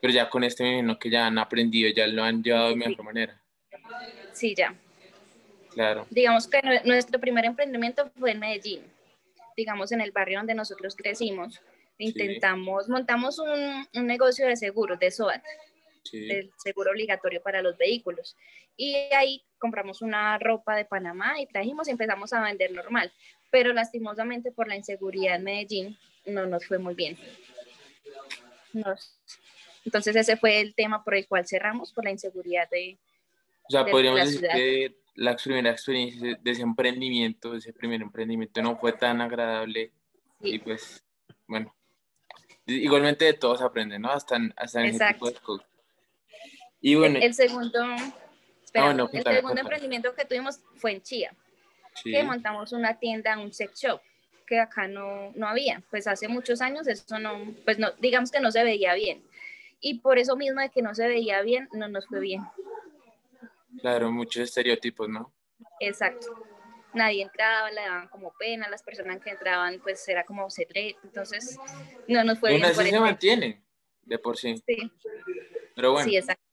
Pero 0.00 0.12
ya 0.12 0.28
con 0.28 0.44
este 0.44 0.64
mismo 0.64 0.98
que 0.98 1.10
ya 1.10 1.26
han 1.26 1.38
aprendido, 1.38 1.90
ya 1.94 2.06
lo 2.06 2.22
han 2.22 2.42
llevado 2.42 2.70
de 2.70 2.76
mejor 2.76 3.02
manera. 3.04 3.40
Sí, 4.32 4.54
ya. 4.54 4.74
Claro. 5.70 6.06
Digamos 6.10 6.46
que 6.46 6.60
nuestro 6.84 7.18
primer 7.20 7.44
emprendimiento 7.44 8.10
fue 8.18 8.32
en 8.32 8.38
Medellín, 8.38 8.82
digamos 9.56 9.92
en 9.92 10.00
el 10.00 10.12
barrio 10.12 10.38
donde 10.38 10.54
nosotros 10.54 10.94
crecimos. 10.94 11.60
Intentamos, 11.98 12.88
montamos 12.88 13.38
un, 13.38 13.86
un, 13.94 14.06
negocio 14.06 14.46
de 14.46 14.56
seguros, 14.56 14.98
de 14.98 15.10
SOAT, 15.10 15.42
sí. 16.04 16.26
del 16.26 16.52
seguro 16.56 16.90
obligatorio 16.90 17.42
para 17.42 17.62
los 17.62 17.76
vehículos. 17.76 18.36
Y 18.76 18.94
ahí 19.16 19.42
compramos 19.58 20.02
una 20.02 20.38
ropa 20.38 20.76
de 20.76 20.84
Panamá 20.84 21.40
y 21.40 21.46
trajimos 21.46 21.88
y 21.88 21.92
empezamos 21.92 22.32
a 22.32 22.42
vender 22.42 22.72
normal. 22.72 23.12
Pero 23.50 23.72
lastimosamente 23.72 24.52
por 24.52 24.68
la 24.68 24.76
inseguridad 24.76 25.36
en 25.36 25.44
Medellín 25.44 25.98
no 26.26 26.46
nos 26.46 26.66
fue 26.66 26.78
muy 26.78 26.94
bien. 26.94 27.16
Nos... 28.72 29.18
Entonces 29.84 30.16
ese 30.16 30.36
fue 30.36 30.60
el 30.60 30.74
tema 30.74 31.04
por 31.04 31.14
el 31.14 31.26
cual 31.28 31.46
cerramos, 31.46 31.92
por 31.92 32.04
la 32.04 32.10
inseguridad 32.10 32.68
de... 32.70 32.98
O 33.68 33.70
sea, 33.70 33.86
podríamos 33.86 34.20
decir 34.20 34.40
ciudad. 34.40 34.54
que 34.54 34.94
la 35.14 35.36
primera 35.36 35.70
experiencia 35.70 36.38
de 36.40 36.50
ese 36.50 36.62
emprendimiento, 36.62 37.52
de 37.52 37.58
ese 37.58 37.72
primer 37.72 38.02
emprendimiento 38.02 38.60
no 38.62 38.76
fue 38.76 38.92
tan 38.92 39.20
agradable 39.20 39.92
sí. 40.42 40.54
y 40.54 40.58
pues, 40.58 41.04
bueno, 41.46 41.74
igualmente 42.66 43.24
de 43.24 43.34
todos 43.34 43.62
aprenden, 43.62 44.02
¿no? 44.02 44.10
Hasta, 44.10 44.38
hasta 44.56 44.80
en 44.80 44.86
ese 44.94 45.06
tipo 45.12 45.30
de 45.30 45.34
cosas. 45.36 45.73
Y 46.86 46.96
bueno, 46.96 47.16
el, 47.16 47.22
el 47.22 47.34
segundo, 47.34 47.82
espera, 48.62 48.90
el 48.90 49.22
segundo 49.36 49.58
emprendimiento 49.58 50.14
que 50.14 50.26
tuvimos 50.26 50.60
fue 50.76 50.92
en 50.92 51.00
Chía, 51.00 51.34
sí. 51.94 52.12
que 52.12 52.22
montamos 52.22 52.72
una 52.72 52.98
tienda, 52.98 53.38
un 53.38 53.54
sex 53.54 53.80
shop, 53.80 54.02
que 54.46 54.60
acá 54.60 54.86
no, 54.86 55.32
no 55.34 55.48
había, 55.48 55.82
pues 55.88 56.06
hace 56.06 56.28
muchos 56.28 56.60
años 56.60 56.86
eso 56.86 57.18
no, 57.18 57.54
pues 57.64 57.78
no, 57.78 57.92
digamos 57.92 58.30
que 58.30 58.38
no 58.38 58.52
se 58.52 58.62
veía 58.64 58.92
bien. 58.92 59.24
Y 59.80 60.00
por 60.00 60.18
eso 60.18 60.36
mismo 60.36 60.60
de 60.60 60.68
que 60.68 60.82
no 60.82 60.94
se 60.94 61.08
veía 61.08 61.40
bien, 61.40 61.70
no 61.72 61.88
nos 61.88 62.06
fue 62.06 62.20
bien. 62.20 62.42
Claro, 63.80 64.12
muchos 64.12 64.42
estereotipos, 64.42 65.08
¿no? 65.08 65.32
Exacto. 65.80 66.26
Nadie 66.92 67.22
entraba, 67.22 67.70
le 67.70 67.80
daban 67.80 68.08
como 68.08 68.34
pena, 68.38 68.68
las 68.68 68.82
personas 68.82 69.22
que 69.22 69.30
entraban, 69.30 69.80
pues 69.82 70.06
era 70.06 70.24
como 70.24 70.50
secreto, 70.50 71.00
entonces 71.02 71.58
no 72.08 72.22
nos 72.24 72.38
fue 72.38 72.50
bien. 72.50 72.74
Por 72.74 72.84
se 72.84 73.00
mantiene, 73.00 73.62
de 74.02 74.18
por 74.18 74.36
sí. 74.36 74.62
Sí. 74.66 74.92
Pero 75.74 75.92
bueno. 75.92 76.10
Sí, 76.10 76.18
exacto. 76.18 76.43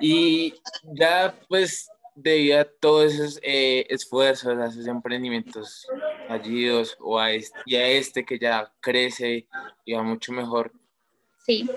Y 0.00 0.54
ya, 0.82 1.34
pues, 1.48 1.88
debido 2.14 2.60
a 2.60 2.64
todos 2.64 3.12
esos 3.12 3.40
eh, 3.42 3.86
esfuerzos, 3.90 4.58
a 4.58 4.66
esos 4.66 4.86
emprendimientos 4.86 5.86
fallidos, 6.28 6.96
o 7.00 7.18
a 7.18 7.32
este, 7.32 7.58
y 7.66 7.76
a 7.76 7.86
este 7.86 8.24
que 8.24 8.38
ya 8.38 8.72
crece 8.80 9.46
y 9.84 9.92
va 9.92 10.02
mucho 10.02 10.32
mejor. 10.32 10.72
Sí. 11.44 11.68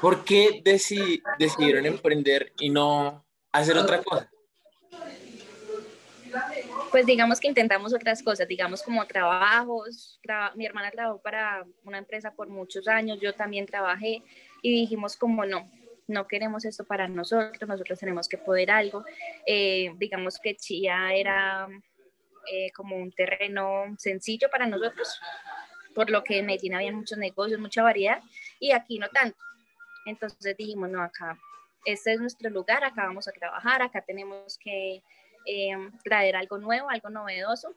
¿Por 0.00 0.24
qué 0.24 0.62
decidi, 0.64 1.22
decidieron 1.38 1.84
emprender 1.84 2.52
y 2.60 2.70
no 2.70 3.24
hacer 3.52 3.76
otra 3.76 4.02
cosa? 4.02 4.30
Pues 6.90 7.04
digamos 7.04 7.40
que 7.40 7.48
intentamos 7.48 7.92
otras 7.92 8.22
cosas, 8.22 8.46
digamos 8.46 8.82
como 8.82 9.04
trabajos. 9.06 10.18
Traba, 10.22 10.54
mi 10.54 10.64
hermana 10.64 10.90
trabajó 10.90 11.20
para 11.20 11.66
una 11.84 11.98
empresa 11.98 12.32
por 12.32 12.48
muchos 12.48 12.86
años, 12.88 13.18
yo 13.20 13.34
también 13.34 13.66
trabajé 13.66 14.22
y 14.62 14.72
dijimos 14.72 15.16
como 15.16 15.44
no, 15.44 15.68
no 16.08 16.26
queremos 16.26 16.64
esto 16.64 16.84
para 16.84 17.06
nosotros, 17.06 17.68
nosotros 17.68 17.98
tenemos 17.98 18.28
que 18.28 18.38
poder 18.38 18.70
algo. 18.70 19.04
Eh, 19.46 19.92
digamos 19.96 20.38
que 20.42 20.56
Chía 20.56 21.12
era 21.14 21.68
eh, 22.50 22.72
como 22.72 22.96
un 22.96 23.12
terreno 23.12 23.84
sencillo 23.98 24.48
para 24.50 24.66
nosotros, 24.66 25.20
por 25.94 26.10
lo 26.10 26.24
que 26.24 26.38
en 26.38 26.46
Medellín 26.46 26.74
había 26.74 26.92
muchos 26.92 27.18
negocios, 27.18 27.60
mucha 27.60 27.82
variedad 27.82 28.22
y 28.58 28.72
aquí 28.72 28.98
no 28.98 29.08
tanto. 29.10 29.38
Entonces 30.06 30.56
dijimos, 30.56 30.88
no, 30.88 31.02
acá, 31.02 31.38
este 31.84 32.14
es 32.14 32.20
nuestro 32.20 32.48
lugar, 32.48 32.82
acá 32.84 33.04
vamos 33.04 33.28
a 33.28 33.32
trabajar, 33.32 33.82
acá 33.82 34.00
tenemos 34.00 34.58
que 34.58 35.02
eh, 35.44 35.90
traer 36.02 36.36
algo 36.36 36.56
nuevo, 36.56 36.88
algo 36.88 37.10
novedoso. 37.10 37.76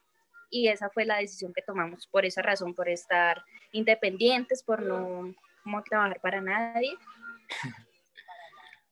Y 0.50 0.68
esa 0.68 0.90
fue 0.90 1.06
la 1.06 1.18
decisión 1.18 1.54
que 1.54 1.62
tomamos 1.62 2.08
por 2.08 2.26
esa 2.26 2.42
razón, 2.42 2.74
por 2.74 2.90
estar 2.90 3.44
independientes, 3.72 4.64
por 4.64 4.82
no 4.82 5.34
trabajar 5.90 6.20
para 6.20 6.42
nadie. 6.42 6.98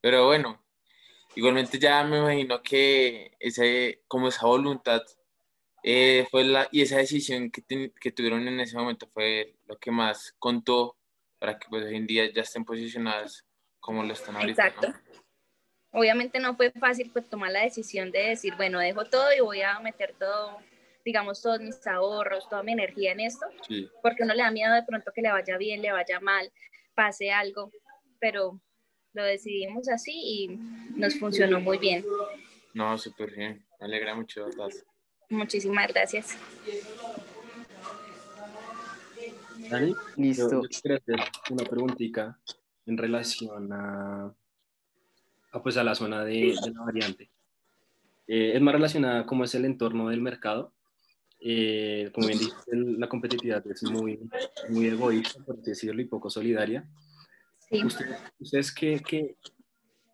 Pero 0.01 0.27
bueno, 0.27 0.63
igualmente 1.35 1.79
ya 1.79 2.03
me 2.03 2.17
imagino 2.17 2.61
que 2.61 3.35
ese, 3.39 4.03
como 4.07 4.27
esa 4.27 4.45
voluntad 4.45 5.01
eh, 5.83 6.27
fue 6.29 6.43
la, 6.43 6.67
y 6.71 6.81
esa 6.81 6.97
decisión 6.97 7.51
que, 7.51 7.61
te, 7.61 7.93
que 7.99 8.11
tuvieron 8.11 8.47
en 8.47 8.59
ese 8.59 8.77
momento 8.77 9.07
fue 9.07 9.55
lo 9.65 9.77
que 9.77 9.91
más 9.91 10.35
contó 10.39 10.97
para 11.39 11.57
que 11.57 11.67
pues 11.69 11.85
hoy 11.85 11.95
en 11.95 12.07
día 12.07 12.31
ya 12.31 12.41
estén 12.41 12.65
posicionadas 12.65 13.45
como 13.79 14.03
lo 14.03 14.13
están 14.13 14.35
ahorita. 14.35 14.67
Exacto. 14.67 14.89
¿no? 14.89 15.19
Obviamente 15.91 16.39
no 16.39 16.55
fue 16.55 16.71
fácil 16.71 17.09
pues 17.11 17.27
tomar 17.29 17.51
la 17.51 17.63
decisión 17.63 18.11
de 18.11 18.29
decir, 18.29 18.53
bueno, 18.55 18.79
dejo 18.79 19.05
todo 19.05 19.33
y 19.33 19.39
voy 19.39 19.61
a 19.61 19.79
meter 19.79 20.13
todo, 20.19 20.57
digamos, 21.03 21.41
todos 21.41 21.59
mis 21.61 21.85
ahorros, 21.87 22.47
toda 22.47 22.61
mi 22.61 22.73
energía 22.73 23.13
en 23.13 23.21
esto, 23.21 23.47
sí. 23.67 23.89
porque 24.03 24.23
uno 24.23 24.35
le 24.35 24.43
da 24.43 24.51
miedo 24.51 24.73
de 24.73 24.83
pronto 24.83 25.11
que 25.15 25.21
le 25.21 25.31
vaya 25.31 25.57
bien, 25.57 25.81
le 25.81 25.91
vaya 25.91 26.19
mal, 26.19 26.51
pase 26.93 27.31
algo, 27.31 27.71
pero 28.19 28.61
lo 29.13 29.23
decidimos 29.23 29.89
así 29.89 30.11
y 30.13 30.47
nos 30.95 31.17
funcionó 31.17 31.59
muy 31.59 31.77
bien. 31.77 32.05
No, 32.73 32.97
súper 32.97 33.31
bien. 33.35 33.63
Me 33.79 33.87
alegra 33.87 34.15
mucho, 34.15 34.45
Muchísimas 35.29 35.87
gracias. 35.87 36.37
Dani, 39.69 39.93
Listo. 40.17 40.49
Yo, 40.49 40.61
hacer 40.69 41.01
una 41.51 41.63
preguntita 41.63 42.39
en 42.85 42.97
relación 42.97 43.71
a, 43.71 44.33
pues 45.61 45.77
a 45.77 45.83
la 45.83 45.95
zona 45.95 46.23
de, 46.23 46.55
la 46.73 46.81
variante. 46.81 47.29
Eh, 48.27 48.53
es 48.55 48.61
más 48.61 48.73
relacionada 48.73 49.25
cómo 49.25 49.43
es 49.43 49.53
el 49.55 49.65
entorno 49.65 50.09
del 50.09 50.21
mercado. 50.21 50.73
Eh, 51.41 52.11
como 52.13 52.27
bien 52.27 52.39
dice, 52.39 52.55
la 52.71 53.07
competitividad 53.07 53.65
es 53.67 53.83
muy, 53.83 54.19
muy 54.69 54.87
egoísta, 54.87 55.43
por 55.43 55.57
decirlo, 55.61 56.01
y 56.01 56.05
poco 56.05 56.29
solidaria. 56.29 56.85
¿Ustedes, 58.39 58.73
qué, 58.73 59.01
qué, 59.05 59.35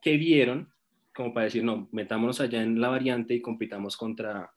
qué, 0.02 0.18
vieron 0.18 0.74
como 1.16 1.34
para 1.34 1.46
decir, 1.46 1.64
no, 1.64 1.88
metámonos 1.92 2.42
allá 2.42 2.62
en 2.62 2.80
la 2.82 2.90
variante 2.90 3.34
y 3.34 3.42
compitamos 3.42 3.96
contra, 3.96 4.52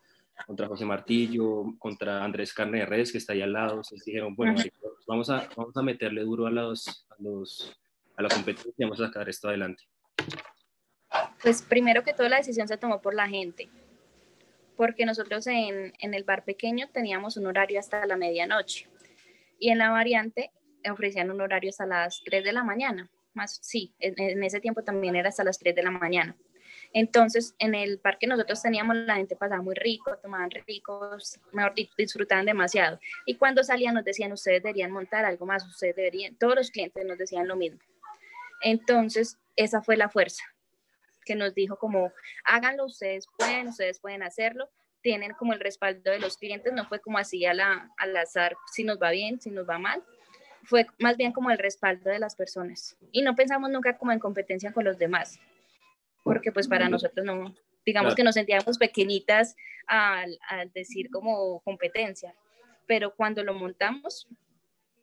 contra 0.45 0.67
José 0.67 0.85
Martillo, 0.85 1.77
contra 1.79 2.25
Andrés 2.25 2.53
Carne 2.53 2.81
de 2.81 2.87
Redes, 2.87 3.13
que 3.13 3.19
está 3.19 3.33
ahí 3.33 3.43
al 3.43 3.53
lado? 3.53 3.81
Ustedes 3.81 4.05
dijeron, 4.05 4.35
bueno, 4.35 4.61
vamos, 5.07 5.31
a, 5.31 5.49
vamos 5.57 5.77
a 5.77 5.83
meterle 5.83 6.23
duro 6.23 6.47
a, 6.47 6.51
los, 6.51 7.07
a, 7.11 7.23
los, 7.23 7.79
a 8.17 8.23
la 8.23 8.29
competencia 8.29 8.73
y 8.77 8.83
vamos 8.83 9.01
a 9.01 9.07
sacar 9.07 9.29
esto 9.29 9.49
adelante. 9.49 9.85
Pues 11.41 11.63
primero 11.63 12.03
que 12.03 12.13
todo 12.13 12.29
la 12.29 12.39
decisión 12.39 12.67
se 12.67 12.77
tomó 12.77 13.01
por 13.01 13.15
la 13.15 13.29
gente, 13.29 13.69
porque 14.77 15.07
nosotros 15.07 15.47
en, 15.47 15.93
en 16.01 16.15
el 16.15 16.25
bar 16.25 16.45
pequeño 16.45 16.89
teníamos 16.93 17.37
un 17.37 17.47
horario 17.47 17.79
hasta 17.79 18.05
la 18.05 18.17
medianoche 18.17 18.89
y 19.61 19.71
en 19.71 19.79
la 19.79 19.91
variante 19.91 20.51
ofrecían 20.91 21.31
un 21.31 21.41
horario 21.41 21.71
hasta 21.71 21.87
las 21.87 22.23
3 22.25 22.45
de 22.45 22.53
la 22.53 22.65
mañana, 22.65 23.11
más 23.35 23.59
sí, 23.63 23.95
en, 23.99 24.43
ese 24.43 24.61
tiempo 24.61 24.83
también 24.83 25.17
era 25.17 25.29
hasta 25.29 25.45
las 25.45 25.59
3 25.59 25.75
de 25.75 25.83
la 25.83 25.91
mañana. 25.91 26.37
Entonces, 26.93 27.55
en 27.59 27.75
el 27.75 27.99
parque 27.99 28.27
nosotros 28.27 28.63
teníamos, 28.63 28.97
la 28.97 29.17
gente 29.17 29.37
pasaba 29.37 29.63
muy 29.63 29.75
rico, 29.75 30.17
tomaban 30.19 30.51
ricos, 30.51 31.39
mejor 31.53 31.75
disfrutaban 31.97 32.47
demasiado. 32.47 32.99
Y 33.27 33.37
cuando 33.37 33.63
salían 33.63 33.95
nos 33.95 34.05
decían, 34.05 34.33
ustedes 34.33 34.63
deberían 34.63 34.91
montar 34.91 35.25
algo 35.25 35.45
más, 35.45 35.67
ustedes 35.67 35.97
deberían, 35.97 36.35
todos 36.37 36.55
los 36.55 36.71
clientes 36.71 37.05
nos 37.05 37.19
decían 37.19 37.47
lo 37.47 37.57
mismo. 37.57 37.79
Entonces, 38.63 39.39
esa 39.57 39.83
fue 39.83 39.97
la 39.97 40.09
fuerza 40.09 40.45
que 41.25 41.35
nos 41.35 41.55
dijo 41.55 41.77
como, 41.77 42.11
háganlo, 42.45 42.87
ustedes 42.87 43.27
pueden, 43.37 43.69
ustedes 43.69 44.01
pueden 44.01 44.23
hacerlo, 44.23 44.71
tienen 45.03 45.35
como 45.35 45.53
el 45.53 45.61
respaldo 45.61 46.11
de 46.11 46.19
los 46.19 46.39
clientes, 46.39 46.73
no 46.73 46.87
fue 46.87 47.01
como 47.01 47.19
así 47.19 47.45
al 47.45 47.61
azar 48.17 48.57
si 48.73 48.83
nos 48.83 48.99
va 49.01 49.11
bien, 49.11 49.41
si 49.41 49.51
nos 49.51 49.69
va 49.69 49.79
mal, 49.79 50.03
fue 50.65 50.87
más 50.99 51.17
bien 51.17 51.33
como 51.33 51.51
el 51.51 51.59
respaldo 51.59 52.11
de 52.11 52.19
las 52.19 52.35
personas. 52.35 52.97
Y 53.13 53.23
no 53.23 53.35
pensamos 53.35 53.71
nunca 53.71 53.97
como 53.97 54.13
en 54.13 54.19
competencia 54.19 54.73
con 54.73 54.85
los 54.85 54.99
demás, 54.99 55.39
porque 56.25 56.53
pues 56.53 56.69
para 56.69 56.89
nosotros 56.89 57.25
no, 57.25 57.55
digamos 57.85 58.15
que 58.15 58.25
nos 58.25 58.35
sentíamos 58.35 58.79
pequeñitas 58.79 59.57
al, 59.87 60.39
al, 60.49 60.71
decir 60.73 61.11
como 61.11 61.61
competencia, 61.61 62.35
pero 62.87 63.15
cuando 63.15 63.43
lo 63.43 63.55
montamos, 63.55 64.29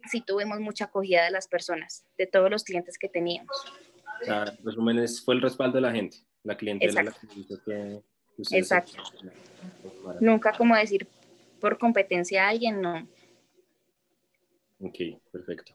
sí 0.09 0.21
tuvimos 0.21 0.59
mucha 0.59 0.85
acogida 0.85 1.23
de 1.23 1.31
las 1.31 1.47
personas, 1.47 2.05
de 2.17 2.27
todos 2.27 2.49
los 2.49 2.63
clientes 2.63 2.97
que 2.97 3.09
teníamos. 3.09 3.55
O 4.21 4.25
sea, 4.25 4.45
resumen, 4.63 5.05
fue 5.23 5.35
el 5.35 5.41
respaldo 5.41 5.75
de 5.75 5.81
la 5.81 5.91
gente, 5.91 6.17
la 6.43 6.55
clientela. 6.55 7.01
Exacto. 7.01 7.27
Exacto. 8.51 9.03
Nunca 10.19 10.53
como 10.53 10.75
decir 10.75 11.07
por 11.59 11.77
competencia 11.77 12.45
a 12.45 12.49
alguien, 12.49 12.81
no. 12.81 13.07
Ok, 14.79 14.97
perfecto. 15.31 15.73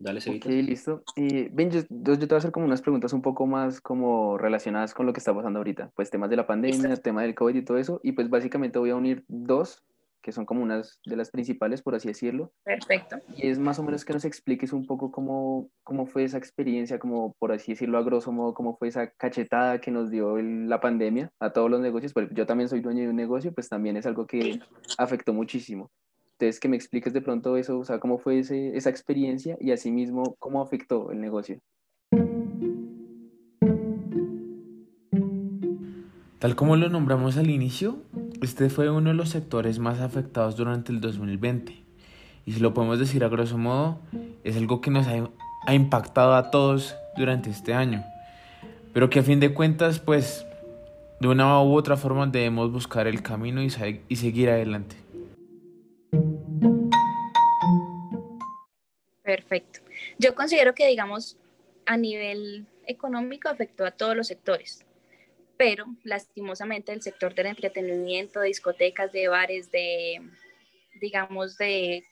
Dale, 0.00 0.20
Ok, 0.20 0.44
listo. 0.46 1.02
Y, 1.16 1.48
bien, 1.48 1.70
yo, 1.70 1.80
yo, 1.90 2.18
te 2.18 2.26
voy 2.26 2.34
a 2.34 2.38
hacer 2.38 2.52
como 2.52 2.66
unas 2.66 2.82
preguntas 2.82 3.12
un 3.12 3.22
poco 3.22 3.46
más 3.46 3.80
como 3.80 4.38
relacionadas 4.38 4.94
con 4.94 5.06
lo 5.06 5.12
que 5.12 5.18
está 5.18 5.34
pasando 5.34 5.58
ahorita. 5.58 5.90
Pues 5.96 6.08
temas 6.08 6.30
de 6.30 6.36
la 6.36 6.46
pandemia, 6.46 6.96
tema 6.96 7.22
del 7.22 7.34
COVID 7.34 7.56
y 7.56 7.64
todo 7.64 7.78
eso. 7.78 8.00
Y 8.04 8.12
pues 8.12 8.30
básicamente 8.30 8.78
voy 8.78 8.90
a 8.90 8.96
unir 8.96 9.24
dos, 9.26 9.82
que 10.22 10.30
son 10.30 10.46
como 10.46 10.62
unas 10.62 11.00
de 11.04 11.16
las 11.16 11.32
principales, 11.32 11.82
por 11.82 11.96
así 11.96 12.06
decirlo. 12.06 12.52
Perfecto. 12.62 13.16
Y 13.36 13.48
es 13.48 13.58
más 13.58 13.80
o 13.80 13.82
menos 13.82 14.04
que 14.04 14.12
nos 14.12 14.24
expliques 14.24 14.72
un 14.72 14.86
poco 14.86 15.10
cómo, 15.10 15.68
cómo 15.82 16.06
fue 16.06 16.22
esa 16.22 16.38
experiencia, 16.38 17.00
como 17.00 17.34
por 17.40 17.50
así 17.50 17.72
decirlo 17.72 17.98
a 17.98 18.02
grosso 18.02 18.30
modo, 18.30 18.54
cómo 18.54 18.76
fue 18.76 18.88
esa 18.88 19.10
cachetada 19.10 19.80
que 19.80 19.90
nos 19.90 20.10
dio 20.10 20.40
la 20.40 20.80
pandemia 20.80 21.32
a 21.40 21.50
todos 21.52 21.68
los 21.68 21.80
negocios. 21.80 22.12
Porque 22.12 22.36
yo 22.36 22.46
también 22.46 22.68
soy 22.68 22.80
dueño 22.82 23.02
de 23.02 23.10
un 23.10 23.16
negocio, 23.16 23.52
pues 23.52 23.68
también 23.68 23.96
es 23.96 24.06
algo 24.06 24.28
que 24.28 24.60
afectó 24.96 25.32
muchísimo. 25.32 25.90
Entonces, 26.40 26.60
que 26.60 26.68
me 26.68 26.76
expliques 26.76 27.12
de 27.12 27.20
pronto 27.20 27.56
eso, 27.56 27.80
o 27.80 27.84
sea, 27.84 27.98
cómo 27.98 28.16
fue 28.16 28.38
esa 28.38 28.90
experiencia 28.90 29.56
y 29.60 29.72
asimismo 29.72 30.36
cómo 30.38 30.62
afectó 30.62 31.10
el 31.10 31.20
negocio. 31.20 31.58
Tal 36.38 36.54
como 36.54 36.76
lo 36.76 36.90
nombramos 36.90 37.36
al 37.38 37.50
inicio, 37.50 37.98
este 38.40 38.70
fue 38.70 38.88
uno 38.88 39.10
de 39.10 39.16
los 39.16 39.30
sectores 39.30 39.80
más 39.80 39.98
afectados 39.98 40.54
durante 40.54 40.92
el 40.92 41.00
2020. 41.00 41.74
Y 42.46 42.52
si 42.52 42.60
lo 42.60 42.72
podemos 42.72 43.00
decir 43.00 43.24
a 43.24 43.28
grosso 43.28 43.58
modo, 43.58 43.98
es 44.44 44.56
algo 44.56 44.80
que 44.80 44.92
nos 44.92 45.08
ha, 45.08 45.74
impactado 45.74 46.36
a 46.36 46.52
todos 46.52 46.94
durante 47.16 47.50
este 47.50 47.74
año. 47.74 48.04
Pero 48.92 49.10
que 49.10 49.18
a 49.18 49.22
fin 49.24 49.40
de 49.40 49.52
cuentas, 49.52 49.98
pues, 49.98 50.46
de 51.18 51.26
una 51.26 51.60
u 51.64 51.74
otra 51.74 51.96
forma 51.96 52.28
debemos 52.28 52.70
buscar 52.70 53.08
el 53.08 53.24
camino 53.24 53.60
y 53.60 54.16
seguir 54.16 54.50
adelante. 54.50 55.07
Perfecto. 59.48 59.80
Yo 60.18 60.34
considero 60.34 60.74
que, 60.74 60.86
digamos, 60.86 61.38
a 61.86 61.96
nivel 61.96 62.66
económico 62.86 63.48
afectó 63.48 63.86
a 63.86 63.90
todos 63.90 64.14
los 64.14 64.26
sectores, 64.26 64.84
pero 65.56 65.86
lastimosamente 66.04 66.92
el 66.92 67.02
sector 67.02 67.34
del 67.34 67.46
entretenimiento, 67.46 68.40
de 68.40 68.48
discotecas, 68.48 69.10
de 69.10 69.28
bares, 69.28 69.70
de, 69.70 70.20
digamos, 71.00 71.56
de 71.56 72.04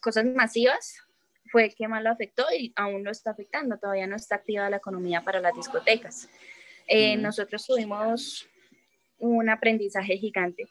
cosas 0.00 0.26
masivas, 0.26 1.00
fue 1.50 1.64
el 1.64 1.74
que 1.74 1.88
más 1.88 2.02
lo 2.02 2.10
afectó 2.10 2.44
y 2.52 2.72
aún 2.76 3.04
lo 3.04 3.10
está 3.10 3.30
afectando. 3.30 3.78
Todavía 3.78 4.06
no 4.06 4.16
está 4.16 4.36
activa 4.36 4.68
la 4.68 4.76
economía 4.76 5.22
para 5.22 5.40
las 5.40 5.54
discotecas. 5.54 6.28
Eh, 6.86 7.16
nosotros 7.16 7.64
tuvimos 7.66 8.46
un 9.18 9.48
aprendizaje 9.48 10.18
gigante 10.18 10.68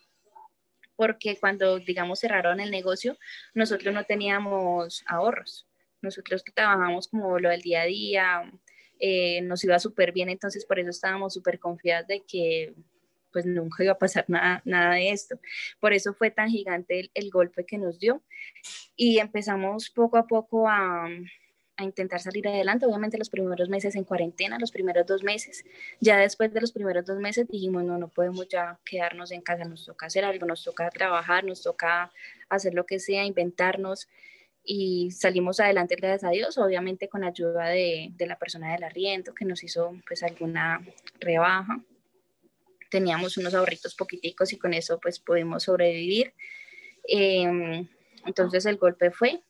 porque 0.95 1.37
cuando, 1.39 1.79
digamos, 1.79 2.19
cerraron 2.19 2.59
el 2.59 2.71
negocio, 2.71 3.17
nosotros 3.53 3.93
no 3.93 4.03
teníamos 4.03 5.03
ahorros. 5.07 5.67
Nosotros 6.01 6.43
trabajamos 6.53 7.07
como 7.07 7.39
lo 7.39 7.49
del 7.49 7.61
día 7.61 7.81
a 7.81 7.85
día, 7.85 8.51
eh, 8.99 9.41
nos 9.41 9.63
iba 9.63 9.79
súper 9.79 10.11
bien, 10.11 10.29
entonces 10.29 10.65
por 10.65 10.79
eso 10.79 10.89
estábamos 10.89 11.33
súper 11.33 11.59
confiados 11.59 12.07
de 12.07 12.23
que 12.27 12.73
pues 13.31 13.45
nunca 13.45 13.83
iba 13.83 13.93
a 13.93 13.97
pasar 13.97 14.25
nada, 14.27 14.61
nada 14.63 14.93
de 14.93 15.09
esto. 15.09 15.39
Por 15.79 15.91
eso 15.91 16.13
fue 16.13 16.29
tan 16.29 16.49
gigante 16.49 17.09
el 17.13 17.31
golpe 17.31 17.65
que 17.65 17.77
nos 17.79 17.99
dio 17.99 18.21
y 18.95 19.17
empezamos 19.17 19.89
poco 19.89 20.17
a 20.17 20.27
poco 20.27 20.69
a, 20.69 21.09
a 21.77 21.83
intentar 21.83 22.19
salir 22.19 22.47
adelante. 22.47 22.85
Obviamente 22.85 23.17
los 23.17 23.29
primeros 23.29 23.69
meses 23.69 23.95
en 23.95 24.03
cuarentena, 24.03 24.59
los 24.59 24.71
primeros 24.71 25.05
dos 25.05 25.23
meses. 25.23 25.65
Ya 25.99 26.17
después 26.17 26.53
de 26.53 26.61
los 26.61 26.71
primeros 26.71 27.05
dos 27.05 27.19
meses 27.19 27.47
dijimos, 27.47 27.83
no, 27.83 27.97
no 27.97 28.07
podemos 28.07 28.47
ya 28.47 28.79
quedarnos 28.85 29.31
en 29.31 29.41
casa, 29.41 29.65
nos 29.65 29.85
toca 29.85 30.05
hacer 30.05 30.25
algo, 30.25 30.45
nos 30.45 30.63
toca 30.63 30.89
trabajar, 30.89 31.43
nos 31.43 31.61
toca 31.61 32.11
hacer 32.49 32.73
lo 32.73 32.85
que 32.85 32.99
sea, 32.99 33.25
inventarnos. 33.25 34.07
Y 34.63 35.11
salimos 35.11 35.59
adelante, 35.59 35.95
gracias 35.95 36.23
a 36.23 36.29
Dios, 36.29 36.57
obviamente 36.57 37.09
con 37.09 37.23
ayuda 37.23 37.67
de, 37.67 38.11
de 38.13 38.27
la 38.27 38.37
persona 38.37 38.71
del 38.71 38.83
arriendo 38.83 39.33
que 39.33 39.43
nos 39.43 39.63
hizo 39.63 39.95
pues 40.07 40.23
alguna 40.23 40.81
rebaja. 41.19 41.81
Teníamos 42.89 43.37
unos 43.37 43.53
ahorritos 43.55 43.95
poquiticos 43.95 44.53
y 44.53 44.57
con 44.57 44.73
eso 44.73 44.99
pues 45.01 45.19
pudimos 45.19 45.63
sobrevivir. 45.63 46.33
Em, 47.05 47.87
entonces 48.25 48.65
el 48.65 48.77
golpe 48.77 49.11
fue 49.11 49.41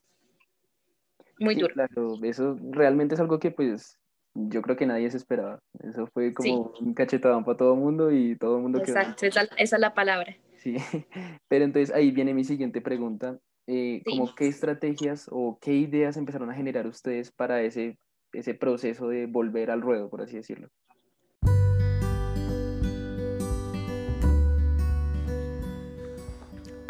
muy 1.40 1.56
duro. 1.56 1.74
claro, 1.74 2.16
eso 2.24 2.58
realmente 2.72 3.16
es 3.16 3.22
algo 3.22 3.40
que 3.40 3.52
pues 3.52 3.98
yo 4.36 4.62
creo 4.62 4.76
que 4.76 4.86
nadie 4.86 5.10
se 5.12 5.18
esperaba. 5.18 5.60
Eso 5.84 6.08
fue 6.08 6.34
como 6.34 6.74
un 6.80 6.94
cachetadón 6.94 7.44
para 7.44 7.58
todo 7.58 7.74
el 7.74 7.80
mundo 7.80 8.12
y 8.12 8.36
todo 8.38 8.58
el 8.58 8.64
mundo 8.64 8.80
Exacto, 8.80 9.26
esa, 9.26 9.44
esa, 9.44 9.76
es 9.76 9.80
la 9.80 9.94
palabra. 9.94 10.36
Sí, 10.58 10.76
pero 11.48 11.66
entonces 11.66 11.96
ahí 11.96 12.12
viene 12.12 12.34
mi 12.34 12.44
siguiente 12.44 12.82
pregunta. 12.82 13.38
Eh, 13.66 14.02
como 14.06 14.36
qué 14.36 14.48
estrategias 14.48 15.30
o 15.32 15.58
qué 15.62 15.74
ideas 15.74 16.18
empezaron 16.18 16.50
a 16.50 16.54
generar 16.54 16.86
ustedes 16.86 17.32
para 17.32 17.62
ese, 17.62 17.98
ese 18.34 18.56
proceso 18.56 19.08
de 19.08 19.26
volver 19.26 19.72
al 19.72 19.82
ruedo, 19.82 20.10
por 20.10 20.22
así 20.22 20.36
decirlo? 20.36 20.68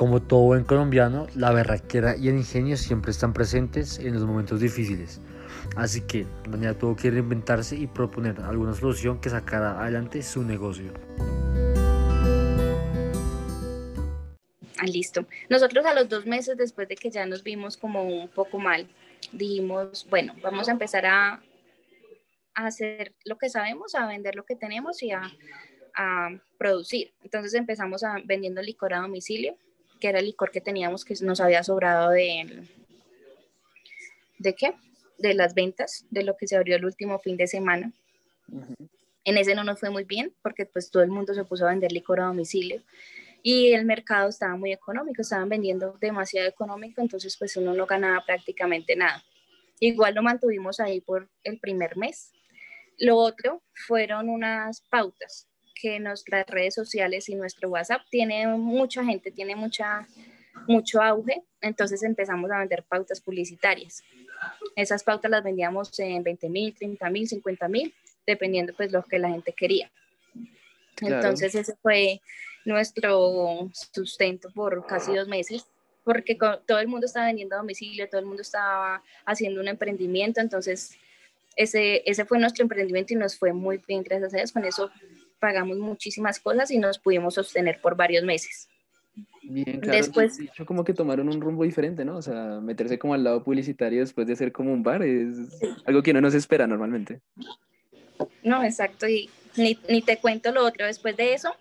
Como 0.04 0.22
todo 0.22 0.42
buen 0.42 0.66
colombiano, 0.66 1.28
la 1.34 1.54
berraquera 1.54 2.18
y 2.18 2.28
el 2.28 2.36
ingenio 2.36 2.76
siempre 2.76 3.12
están 3.12 3.32
presentes 3.32 4.00
en 4.00 4.14
los 4.14 4.26
momentos 4.26 4.60
difíciles. 4.60 5.22
Así 5.78 6.02
que 6.02 6.28
Daniela 6.46 6.78
tuvo 6.78 6.94
que 6.94 7.10
reinventarse 7.10 7.78
y 7.78 7.88
proponer 7.88 8.42
alguna 8.42 8.74
solución 8.74 9.22
que 9.22 9.30
sacara 9.30 9.82
adelante 9.82 10.22
su 10.22 10.44
negocio. 10.44 10.92
Ah, 14.78 14.86
listo. 14.86 15.26
Nosotros 15.50 15.86
a 15.86 15.94
los 15.94 16.10
dos 16.10 16.26
meses 16.26 16.58
después 16.58 16.90
de 16.90 16.98
que 16.98 17.10
ya 17.10 17.26
nos 17.26 17.42
vimos 17.42 17.78
como 17.78 18.04
un 18.04 18.28
poco 18.28 18.60
mal, 18.60 18.90
dijimos, 19.32 20.06
bueno, 20.10 20.36
vamos 20.44 20.68
a 20.68 20.74
empezar 20.74 21.06
a, 21.06 21.42
a 22.56 22.66
hacer 22.66 23.14
lo 23.24 23.38
que 23.38 23.48
sabemos, 23.48 23.96
a 23.96 24.06
vender 24.06 24.36
lo 24.36 24.44
que 24.44 24.58
tenemos 24.58 25.02
y 25.02 25.12
a 25.12 25.22
a 25.96 26.30
producir. 26.58 27.14
Entonces 27.24 27.54
empezamos 27.54 28.04
a, 28.04 28.18
vendiendo 28.26 28.62
licor 28.62 28.94
a 28.94 29.02
domicilio, 29.02 29.56
que 30.04 30.10
era 30.10 30.20
el 30.20 30.26
licor 30.26 30.52
que 30.52 30.60
teníamos 30.60 31.06
que 31.06 31.16
nos 31.22 31.40
había 31.40 31.64
sobrado 31.64 32.10
de... 32.10 32.68
¿De 34.38 34.54
qué? 34.54 34.74
De 35.18 35.34
las 35.34 35.54
ventas, 35.54 36.06
de 36.10 36.26
lo 36.26 36.36
que 36.36 36.46
se 36.46 36.58
abrió 36.58 36.76
el 36.76 36.84
último 36.84 37.20
fin 37.20 37.38
de 37.38 37.48
semana. 37.48 37.94
En 39.24 39.38
ese 39.38 39.56
no 39.56 39.64
nos 39.64 39.80
fue 39.80 39.92
muy 39.92 40.04
bien 40.04 40.36
porque 40.42 40.66
pues 40.66 40.92
todo 40.92 41.04
el 41.04 41.10
mundo 41.10 41.34
se 41.34 41.46
puso 41.46 41.66
a 41.66 41.70
vender 41.70 41.94
licor 41.94 42.20
a 42.20 42.26
domicilio 42.26 42.84
y 43.44 43.72
el 43.72 43.86
mercado 43.86 44.28
estaba 44.28 44.58
muy 44.58 44.74
económico, 44.74 45.22
estaban 45.22 45.48
vendiendo 45.48 45.98
demasiado 46.02 46.50
económico, 46.50 47.00
entonces 47.00 47.38
pues 47.38 47.56
uno 47.56 47.74
no 47.74 47.86
ganaba 47.86 48.26
prácticamente 48.26 48.98
nada. 48.98 49.24
Igual 49.80 50.16
lo 50.16 50.22
mantuvimos 50.22 50.82
ahí 50.82 51.00
por 51.00 51.30
el 51.46 51.60
primer 51.62 51.96
mes. 51.96 52.34
Lo 52.98 53.16
otro 53.16 53.64
fueron 53.88 54.28
unas 54.28 54.82
pautas 54.82 55.48
que 55.74 56.00
nuestras 56.00 56.46
redes 56.48 56.76
sociales 56.76 57.30
y 57.30 57.36
nuestro 57.36 57.70
WhatsApp 57.70 58.02
tiene 58.10 58.48
mucha 58.48 59.04
gente, 59.04 59.32
tiene 59.32 59.56
mucha, 59.56 60.08
mucho 60.68 61.02
auge, 61.02 61.42
entonces 61.62 62.04
empezamos 62.04 62.52
a 62.52 62.60
vender 62.60 62.84
pautas 62.84 63.22
publicitarias. 63.22 64.04
Esas 64.76 65.04
pautas 65.04 65.32
las 65.32 65.44
vendíamos 65.44 65.98
en 66.00 66.24
20 66.24 66.50
mil, 66.50 66.74
30 66.74 67.10
mil, 67.10 67.28
50 67.28 67.68
mil, 67.68 67.94
dependiendo 68.26 68.74
pues 68.74 68.92
lo 68.92 69.04
que 69.04 69.20
la 69.20 69.30
gente 69.30 69.54
quería. 69.54 69.92
Entonces 71.02 71.56
ese 71.56 71.76
fue 71.82 72.22
nuestro 72.66 73.70
sustento 73.92 74.50
por 74.54 74.86
casi 74.86 75.16
dos 75.16 75.28
meses, 75.28 75.66
porque 76.04 76.38
todo 76.66 76.80
el 76.80 76.88
mundo 76.88 77.06
estaba 77.06 77.28
vendiendo 77.28 77.56
a 77.56 77.60
domicilio, 77.60 78.10
todo 78.10 78.20
el 78.20 78.28
mundo 78.28 78.42
estaba 78.42 79.02
haciendo 79.26 79.62
un 79.62 79.68
emprendimiento, 79.68 80.42
entonces 80.42 80.98
ese, 81.56 82.04
ese 82.06 82.26
fue 82.26 82.40
nuestro 82.40 82.64
emprendimiento 82.64 83.14
y 83.14 83.18
nos 83.18 83.38
fue 83.38 83.54
muy 83.54 83.80
bien, 83.88 84.04
gracias 84.04 84.34
a 84.34 84.38
Dios. 84.38 84.52
Con 84.52 84.66
eso 84.66 84.92
pagamos 85.44 85.78
muchísimas 85.78 86.40
cosas 86.40 86.72
y 86.72 86.78
nos 86.78 87.00
pudimos 87.00 87.34
sostener 87.34 87.82
por 87.82 87.98
varios 87.98 88.24
meses. 88.24 88.70
Bien, 89.42 89.82
claro. 89.82 89.98
Después, 89.98 90.38
de 90.38 90.66
como 90.66 90.86
que 90.86 90.94
tomaron 90.94 91.28
un 91.28 91.42
rumbo 91.42 91.66
diferente, 91.66 92.06
¿no? 92.06 92.16
O 92.16 92.22
sea, 92.22 92.62
meterse 92.62 92.98
como 92.98 93.14
al 93.14 93.26
lado 93.26 93.44
publicitario 93.44 94.00
después 94.00 94.26
de 94.26 94.38
ser 94.38 94.54
como 94.54 94.72
un 94.72 94.84
bar 94.84 95.04
es 95.04 95.36
algo 95.86 96.02
que 96.02 96.14
no 96.14 96.22
nos 96.22 96.34
espera 96.34 96.66
normalmente. 96.66 97.20
No, 98.42 98.64
exacto. 98.64 99.06
Y 99.06 99.30
ni, 99.58 99.78
ni 99.90 100.02
te 100.02 100.16
cuento 100.16 100.54
lo 100.54 100.64
otro. 100.66 100.86
Después 100.86 101.18
de 101.18 101.34
eso, 101.34 101.54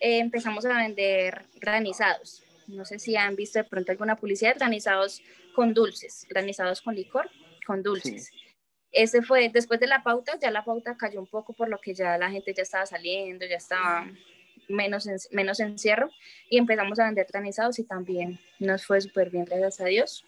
eh, 0.00 0.18
empezamos 0.18 0.66
a 0.66 0.76
vender 0.76 1.46
granizados. 1.58 2.42
No 2.66 2.84
sé 2.84 2.98
si 2.98 3.16
han 3.16 3.36
visto 3.36 3.58
de 3.58 3.64
pronto 3.64 3.90
alguna 3.90 4.16
publicidad, 4.16 4.56
granizados 4.58 5.22
con 5.54 5.72
dulces, 5.72 6.26
granizados 6.28 6.82
con 6.82 6.94
licor, 6.94 7.30
con 7.66 7.82
dulces. 7.82 8.32
Ese 8.94 9.22
fue, 9.22 9.50
después 9.52 9.80
de 9.80 9.88
la 9.88 10.04
pauta, 10.04 10.38
ya 10.40 10.50
la 10.52 10.64
pauta 10.64 10.96
cayó 10.96 11.20
un 11.20 11.26
poco 11.26 11.52
por 11.52 11.68
lo 11.68 11.78
que 11.78 11.94
ya 11.94 12.16
la 12.16 12.30
gente 12.30 12.54
ya 12.54 12.62
estaba 12.62 12.86
saliendo, 12.86 13.44
ya 13.44 13.56
estaba 13.56 14.06
menos, 14.68 15.08
menos 15.32 15.60
encierro 15.60 16.10
y 16.48 16.58
empezamos 16.58 16.98
a 17.00 17.06
vender 17.06 17.26
granizados 17.30 17.78
y 17.80 17.84
también 17.84 18.38
nos 18.60 18.86
fue 18.86 19.00
súper 19.00 19.30
bien, 19.30 19.44
gracias 19.44 19.80
a 19.80 19.86
Dios. 19.86 20.24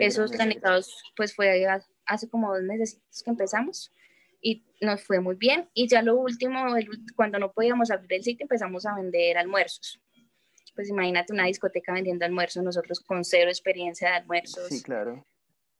Esos 0.00 0.32
granizados, 0.32 1.02
pues 1.14 1.34
fue 1.34 1.66
hace 2.06 2.28
como 2.30 2.54
dos 2.54 2.62
meses 2.62 2.98
que 3.22 3.30
empezamos 3.30 3.92
y 4.40 4.64
nos 4.80 5.02
fue 5.02 5.20
muy 5.20 5.36
bien. 5.36 5.68
Y 5.74 5.86
ya 5.86 6.00
lo 6.00 6.16
último, 6.16 6.74
cuando 7.14 7.38
no 7.38 7.52
podíamos 7.52 7.90
abrir 7.90 8.14
el 8.14 8.24
sitio, 8.24 8.44
empezamos 8.44 8.86
a 8.86 8.94
vender 8.94 9.36
almuerzos. 9.36 10.00
Pues 10.74 10.88
imagínate 10.88 11.34
una 11.34 11.44
discoteca 11.44 11.92
vendiendo 11.92 12.24
almuerzos, 12.24 12.62
nosotros 12.62 13.00
con 13.00 13.24
cero 13.24 13.50
experiencia 13.50 14.08
de 14.08 14.16
almuerzos. 14.16 14.68
Sí, 14.68 14.82
claro. 14.82 15.26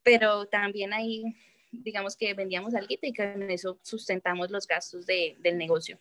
Pero 0.09 0.47
también 0.47 0.93
ahí, 0.93 1.37
digamos 1.71 2.17
que 2.17 2.35
vendíamos 2.35 2.75
algo 2.75 2.89
y 2.91 3.13
con 3.13 3.51
eso 3.51 3.79
sustentamos 3.83 4.51
los 4.51 4.67
gastos 4.67 5.07
de, 5.07 5.37
del 5.41 5.59
negocio. 5.59 5.99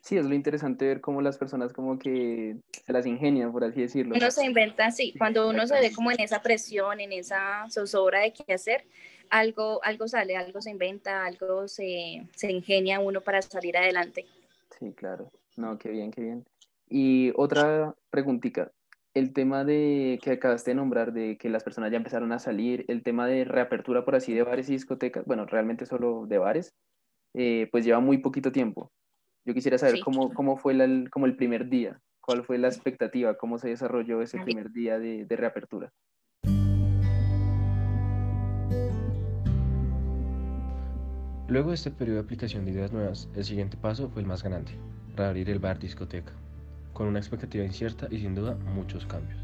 Sí, 0.00 0.16
es 0.16 0.24
lo 0.24 0.34
interesante 0.34 0.86
ver 0.86 1.00
cómo 1.00 1.20
las 1.20 1.36
personas 1.36 1.72
como 1.72 1.98
que 1.98 2.56
se 2.70 2.92
las 2.92 3.04
ingenian, 3.04 3.52
por 3.52 3.64
así 3.64 3.82
decirlo. 3.82 4.16
Uno 4.16 4.30
se 4.30 4.44
inventa, 4.44 4.90
sí, 4.90 5.14
cuando 5.18 5.48
uno 5.48 5.66
se 5.66 5.78
ve 5.78 5.92
como 5.92 6.10
en 6.10 6.20
esa 6.20 6.40
presión, 6.40 7.00
en 7.00 7.12
esa 7.12 7.66
zozobra 7.68 8.20
de 8.20 8.32
qué 8.32 8.54
hacer, 8.54 8.84
algo, 9.28 9.80
algo 9.84 10.08
sale, 10.08 10.36
algo 10.36 10.60
se 10.62 10.70
inventa, 10.70 11.24
algo 11.24 11.68
se, 11.68 12.26
se 12.34 12.50
ingenia 12.50 12.98
uno 12.98 13.20
para 13.20 13.42
salir 13.42 13.76
adelante. 13.76 14.26
Sí, 14.78 14.92
claro. 14.92 15.30
No, 15.56 15.78
qué 15.78 15.90
bien, 15.90 16.10
qué 16.10 16.22
bien. 16.22 16.46
Y 16.88 17.32
otra 17.36 17.94
preguntita, 18.08 18.72
el 19.14 19.32
tema 19.32 19.64
de 19.64 20.18
que 20.22 20.32
acabaste 20.32 20.70
de 20.70 20.76
nombrar, 20.76 21.12
de 21.12 21.36
que 21.36 21.48
las 21.48 21.64
personas 21.64 21.90
ya 21.90 21.96
empezaron 21.96 22.32
a 22.32 22.38
salir, 22.38 22.84
el 22.88 23.02
tema 23.02 23.26
de 23.26 23.44
reapertura, 23.44 24.04
por 24.04 24.14
así, 24.14 24.32
de 24.32 24.42
bares 24.42 24.68
y 24.68 24.72
discotecas, 24.72 25.24
bueno, 25.24 25.46
realmente 25.46 25.86
solo 25.86 26.26
de 26.26 26.38
bares, 26.38 26.74
eh, 27.34 27.68
pues 27.72 27.84
lleva 27.84 28.00
muy 28.00 28.18
poquito 28.18 28.52
tiempo. 28.52 28.92
Yo 29.44 29.54
quisiera 29.54 29.78
saber 29.78 30.00
cómo, 30.04 30.32
cómo 30.32 30.56
fue 30.56 30.74
el, 30.74 31.10
como 31.10 31.26
el 31.26 31.36
primer 31.36 31.68
día, 31.68 31.98
cuál 32.20 32.44
fue 32.44 32.58
la 32.58 32.68
expectativa, 32.68 33.34
cómo 33.34 33.58
se 33.58 33.68
desarrolló 33.68 34.22
ese 34.22 34.38
primer 34.38 34.70
día 34.70 34.98
de, 34.98 35.24
de 35.24 35.36
reapertura. 35.36 35.90
Luego 41.48 41.70
de 41.70 41.74
este 41.74 41.90
periodo 41.90 42.18
de 42.18 42.22
aplicación 42.22 42.64
de 42.64 42.70
ideas 42.70 42.92
nuevas, 42.92 43.28
el 43.34 43.44
siguiente 43.44 43.76
paso 43.76 44.08
fue 44.08 44.22
el 44.22 44.28
más 44.28 44.44
grande, 44.44 44.70
reabrir 45.16 45.50
el 45.50 45.58
bar 45.58 45.80
discoteca, 45.80 46.32
con 47.00 47.08
una 47.08 47.18
expectativa 47.18 47.64
incierta 47.64 48.08
y 48.10 48.18
sin 48.18 48.34
duda 48.34 48.56
muchos 48.56 49.06
cambios. 49.06 49.40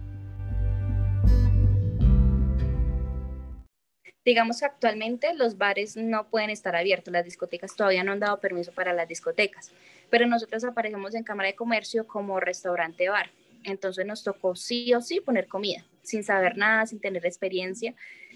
Digamos 4.27 4.61
que 4.61 4.67
actualmente 4.67 5.33
los 5.33 5.57
bares 5.57 5.97
no 5.97 6.29
pueden 6.29 6.51
estar 6.51 6.77
abiertos, 6.77 7.11
las 7.15 7.25
discotecas 7.25 7.75
todavía 7.75 8.05
no 8.05 8.13
han 8.13 8.21
dado 8.21 8.41
permiso 8.41 8.73
para 8.73 8.93
las 8.93 9.09
discotecas, 9.09 9.73
pero 10.11 10.27
nosotros 10.27 10.65
aparecemos 10.65 11.15
en 11.15 11.25
Cámara 11.25 11.49
de 11.49 11.55
Comercio 11.55 12.07
como 12.07 12.41
restaurante 12.41 13.09
bar. 13.09 13.31
Entonces 13.65 14.05
nos 14.05 14.23
tocó 14.23 14.55
sí 14.55 14.93
o 14.93 15.01
sí 15.01 15.21
poner 15.21 15.49
comida, 15.49 15.83
sin 16.03 16.25
saber 16.25 16.59
nada, 16.59 16.85
sin 16.85 17.01
tener 17.01 17.25
experiencia. 17.25 17.95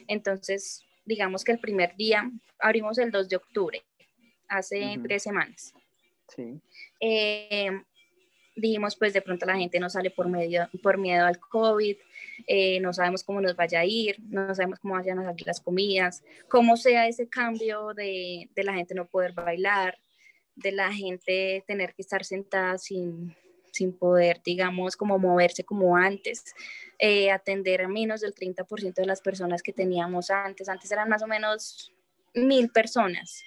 Entonces 0.08 0.86
digamos 1.04 1.44
que 1.44 1.52
el 1.52 1.58
primer 1.58 1.94
día 1.94 2.30
abrimos 2.58 2.96
el 2.96 3.10
2 3.10 3.28
de 3.28 3.36
octubre, 3.36 3.84
hace 4.48 4.98
tres 5.02 5.22
semanas. 5.22 5.74
Sí. 6.28 6.58
Eh, 7.00 7.82
dijimos, 8.56 8.96
pues 8.96 9.12
de 9.12 9.22
pronto 9.22 9.46
la 9.46 9.56
gente 9.56 9.78
no 9.78 9.88
sale 9.88 10.10
por, 10.10 10.28
medio, 10.28 10.68
por 10.82 10.98
miedo 10.98 11.26
al 11.26 11.38
COVID, 11.38 11.96
eh, 12.46 12.80
no 12.80 12.92
sabemos 12.92 13.22
cómo 13.24 13.40
nos 13.40 13.56
vaya 13.56 13.80
a 13.80 13.84
ir, 13.84 14.16
no 14.28 14.54
sabemos 14.54 14.78
cómo 14.80 14.94
vayan 14.94 15.18
a 15.18 15.24
salir 15.24 15.46
las 15.46 15.60
comidas, 15.60 16.22
cómo 16.48 16.76
sea 16.76 17.06
ese 17.06 17.28
cambio 17.28 17.94
de, 17.94 18.48
de 18.54 18.64
la 18.64 18.74
gente 18.74 18.94
no 18.94 19.06
poder 19.06 19.32
bailar, 19.32 19.98
de 20.56 20.72
la 20.72 20.92
gente 20.92 21.64
tener 21.66 21.94
que 21.94 22.02
estar 22.02 22.24
sentada 22.24 22.76
sin, 22.78 23.34
sin 23.72 23.96
poder, 23.96 24.40
digamos, 24.44 24.96
como 24.96 25.18
moverse 25.18 25.64
como 25.64 25.96
antes, 25.96 26.54
eh, 26.98 27.30
atender 27.30 27.82
a 27.82 27.88
menos 27.88 28.20
del 28.20 28.34
30% 28.34 28.94
de 28.94 29.06
las 29.06 29.20
personas 29.20 29.62
que 29.62 29.72
teníamos 29.72 30.30
antes. 30.30 30.68
Antes 30.68 30.90
eran 30.90 31.08
más 31.08 31.22
o 31.22 31.26
menos 31.26 31.92
mil 32.34 32.70
personas, 32.70 33.42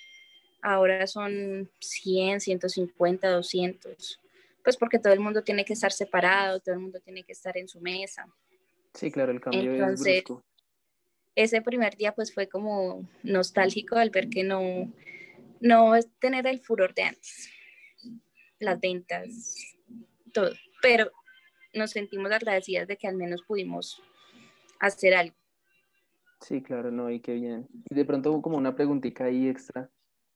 ahora 0.62 1.08
son 1.08 1.70
100, 1.80 2.42
150, 2.42 3.30
200, 3.30 4.20
pues 4.63 4.78
porque 4.78 4.99
todo 4.99 5.13
el 5.13 5.19
mundo 5.19 5.43
tiene 5.43 5.65
que 5.65 5.73
estar 5.73 5.91
separado, 5.91 6.60
todo 6.60 6.76
el 6.76 6.82
mundo 6.82 6.99
tiene 7.02 7.23
que 7.23 7.34
estar 7.34 7.58
en 7.58 7.67
su 7.67 7.82
mesa. 7.82 8.26
Sí, 8.93 9.12
claro, 9.12 9.32
el 9.32 9.41
cambio 9.41 9.73
es 9.73 10.02
brusco. 10.02 10.45
Ese 11.36 11.62
primer 11.62 11.97
día 11.97 12.13
pues 12.13 12.34
fue 12.34 12.47
como 12.47 13.08
nostálgico 13.23 13.95
al 13.95 14.12
ver 14.12 14.30
que 14.30 14.43
no, 14.43 14.91
no 15.60 15.95
es 15.95 16.08
tener 16.19 16.45
el 16.47 16.60
furor 16.62 16.93
de 16.93 17.04
antes. 17.04 17.49
Las 18.60 18.80
ventas, 18.80 19.76
todo, 20.32 20.54
pero 20.82 21.12
nos 21.73 21.91
sentimos 21.91 22.32
agradecidas 22.32 22.88
de 22.88 22.97
que 22.97 23.08
al 23.08 23.15
menos 23.15 23.41
pudimos 23.43 24.02
hacer 24.80 25.15
algo. 25.15 25.36
Sí, 26.39 26.62
claro, 26.62 26.91
no, 26.91 27.10
y 27.10 27.19
qué 27.19 27.34
bien. 27.34 27.67
Y 27.89 27.95
de 27.95 28.06
pronto 28.06 28.41
como 28.41 28.58
una 28.58 28.76
preguntita 28.76 29.26
ahí 29.26 29.47
extra 29.47 29.89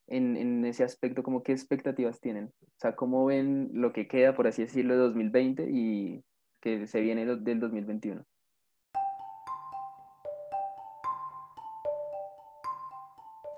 en, 0.07 0.37
en, 0.37 0.65
ese 0.65 0.83
aspecto, 0.83 1.23
como 1.23 1.43
qué 1.43 1.51
expectativas 1.51 2.19
tienen. 2.19 2.51
O 2.61 2.79
sea, 2.79 2.95
¿cómo 2.95 3.25
ven 3.25 3.69
lo 3.73 3.93
que 3.93 4.07
queda, 4.07 4.35
por 4.35 4.47
así 4.47 4.63
decirlo, 4.63 4.93
de 4.93 4.99
2020 5.01 5.69
y 5.69 6.23
que 6.61 6.87
se 6.87 7.01
viene 7.01 7.25
del 7.25 7.59
2021? 7.59 8.25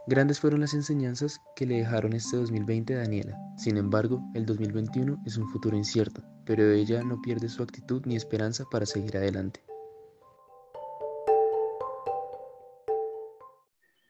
Grandes 0.09 0.39
fueron 0.39 0.61
las 0.61 0.73
enseñanzas 0.73 1.39
que 1.55 1.67
le 1.67 1.75
dejaron 1.75 2.13
este 2.13 2.35
2020 2.35 2.95
a 2.95 2.97
Daniela. 2.97 3.37
Sin 3.57 3.77
embargo, 3.77 4.23
el 4.33 4.43
2021 4.43 5.21
es 5.27 5.37
un 5.37 5.47
futuro 5.49 5.77
incierto, 5.77 6.23
pero 6.45 6.63
ella 6.71 7.03
no 7.03 7.21
pierde 7.21 7.47
su 7.47 7.61
actitud 7.61 8.01
ni 8.07 8.15
esperanza 8.15 8.63
para 8.71 8.87
seguir 8.87 9.17
adelante. 9.17 9.61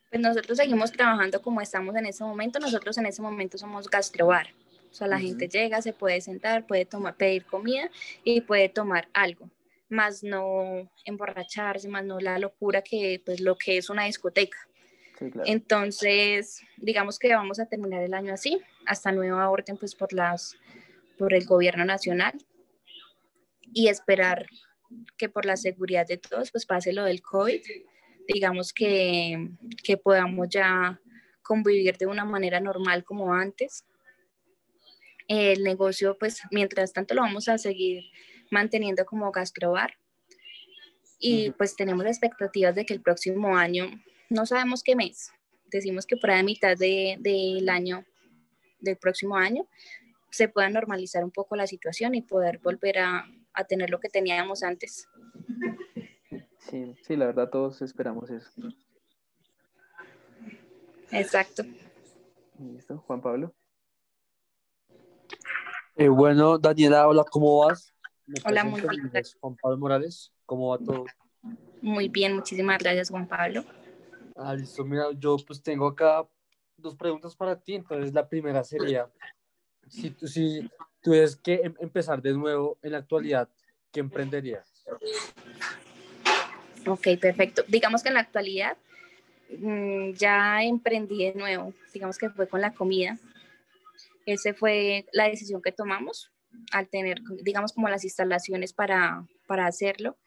Pues 0.10 0.22
nosotros 0.22 0.58
seguimos 0.58 0.92
trabajando 0.92 1.42
como 1.42 1.62
estamos 1.62 1.96
en 1.96 2.08
ese 2.08 2.24
momento. 2.24 2.60
Nosotros 2.60 2.98
en 2.98 3.06
ese 3.06 3.22
momento 3.22 3.58
somos 3.58 3.90
gastrobar. 3.90 4.48
O 4.92 4.94
sea, 4.94 5.08
la 5.08 5.20
gente 5.20 5.48
llega, 5.48 5.82
se 5.82 5.94
puede 5.94 6.20
sentar, 6.22 6.66
puede 6.66 6.86
tomar, 6.86 7.16
pedir 7.16 7.46
comida 7.46 7.90
y 8.24 8.42
puede 8.42 8.70
tomar 8.70 9.08
algo, 9.14 9.50
más 9.88 10.24
no 10.24 10.90
emborracharse, 11.06 11.88
más 11.88 12.04
no 12.04 12.20
la 12.20 12.40
locura 12.40 12.82
que 12.82 13.22
pues 13.24 13.40
lo 13.40 13.56
que 13.56 13.78
es 13.78 13.90
una 13.90 14.06
discoteca. 14.06 14.58
Entonces, 15.46 16.62
digamos 16.78 17.20
que 17.20 17.36
vamos 17.36 17.60
a 17.60 17.66
terminar 17.66 18.02
el 18.02 18.14
año 18.14 18.34
así. 18.34 18.62
hasta 18.86 19.12
nueva 19.12 19.50
orden 19.50 19.78
pues 19.78 19.94
por, 19.94 20.14
las, 20.14 20.56
por 21.18 21.34
el 21.34 21.46
gobierno 21.46 21.86
nacional 21.86 22.34
y 23.74 23.90
esperar 23.90 24.48
que 25.18 25.30
por 25.30 25.46
la 25.46 25.58
seguridad 25.58 26.08
de 26.08 26.18
todos 26.18 26.52
pues 26.52 26.66
pase 26.66 26.94
lo 26.94 27.04
del 27.04 27.22
COVID, 27.22 27.62
digamos 28.34 28.74
que, 28.74 29.50
que 29.84 29.98
podamos 29.98 30.48
ya 30.50 31.00
convivir 31.42 31.98
de 31.98 32.06
una 32.06 32.26
manera 32.26 32.60
normal 32.60 33.04
como 33.04 33.34
antes. 33.34 33.86
El 35.28 35.64
negocio 35.64 36.18
pues 36.18 36.42
mientras 36.52 36.94
tanto 36.94 37.14
lo 37.16 37.22
vamos 37.22 37.50
a 37.50 37.58
seguir 37.58 38.04
manteniendo 38.52 39.06
como 39.06 39.32
gastrobar 39.32 39.94
y 41.20 41.52
pues 41.52 41.76
tenemos 41.76 42.06
expectativas 42.06 42.74
de 42.76 42.86
que 42.86 42.94
el 42.94 43.02
próximo 43.02 43.58
año, 43.58 43.88
no 44.30 44.46
sabemos 44.46 44.84
qué 44.84 44.96
mes, 44.96 45.32
decimos 45.66 46.06
que 46.06 46.16
por 46.16 46.30
la 46.30 46.42
mitad 46.44 46.78
del 46.78 47.22
de, 47.22 47.66
año, 47.70 48.06
del 48.80 48.96
próximo 48.96 49.36
año, 49.36 49.68
se 50.32 50.48
pueda 50.48 50.70
normalizar 50.70 51.24
un 51.24 51.32
poco 51.32 51.56
la 51.56 51.68
situación 51.68 52.16
y 52.16 52.22
poder 52.22 52.60
volver 52.60 53.00
a, 53.00 53.28
a 53.54 53.64
tener 53.66 53.90
lo 53.90 54.00
que 54.00 54.10
teníamos 54.10 54.64
antes. 54.64 55.08
Sí, 56.70 56.96
sí, 57.04 57.16
la 57.16 57.26
verdad 57.26 57.50
todos 57.50 57.82
esperamos 57.82 58.30
eso. 58.30 58.52
Exacto. 61.12 61.64
Listo, 62.60 62.98
Juan 63.08 63.22
Pablo. 63.22 63.54
Eh, 65.96 66.10
bueno, 66.10 66.58
Daniela, 66.60 67.08
hola, 67.08 67.24
¿cómo 67.30 67.66
vas? 67.66 67.94
Hola, 68.46 68.64
muy 68.64 68.82
bien. 68.82 69.12
Juan 69.40 69.56
Pablo 69.56 69.78
Morales, 69.78 70.32
¿cómo 70.46 70.70
va 70.70 70.78
todo? 70.78 71.06
Muy 71.82 72.08
bien, 72.08 72.36
muchísimas 72.36 72.78
gracias, 72.78 73.10
Juan 73.10 73.28
Pablo. 73.28 73.64
Ah, 74.36 74.54
listo, 74.54 74.86
mira, 74.86 75.12
yo 75.18 75.38
pues 75.46 75.62
tengo 75.64 75.88
acá 75.88 76.28
dos 76.78 76.96
preguntas 76.96 77.36
para 77.36 77.60
ti. 77.60 77.76
Entonces, 77.76 78.14
la 78.14 78.28
primera 78.28 78.64
sería, 78.64 79.10
si 79.88 80.12
tú, 80.12 80.28
si 80.28 80.70
tuvieras 81.02 81.36
que 81.36 81.56
em, 81.56 81.74
empezar 81.80 82.22
de 82.22 82.34
nuevo 82.34 82.78
en 82.84 82.92
la 82.92 83.00
actualidad, 83.00 83.50
¿qué 83.92 84.00
emprenderías? 84.00 84.86
Ok, 86.90 87.20
perfecto. 87.22 87.64
Digamos 87.68 88.02
que 88.02 88.10
en 88.10 88.16
la 88.16 88.22
actualidad 88.22 88.76
mm, 89.60 90.14
ya 90.14 90.64
emprendí 90.64 91.26
de 91.26 91.36
nuevo, 91.36 91.74
digamos 91.94 92.18
que 92.18 92.30
fue 92.30 92.48
con 92.48 92.62
la 92.62 92.74
comida. 92.74 93.18
Esa 94.26 94.54
fue 94.54 95.06
la 95.14 95.28
decisión 95.28 95.62
que 95.62 95.72
tomamos 95.72 96.32
al 96.72 96.88
tener, 96.88 97.22
digamos, 97.44 97.74
como 97.74 97.90
las 97.90 98.04
instalaciones 98.04 98.74
para, 98.74 99.28
para 99.48 99.68
hacerlo. 99.68 100.18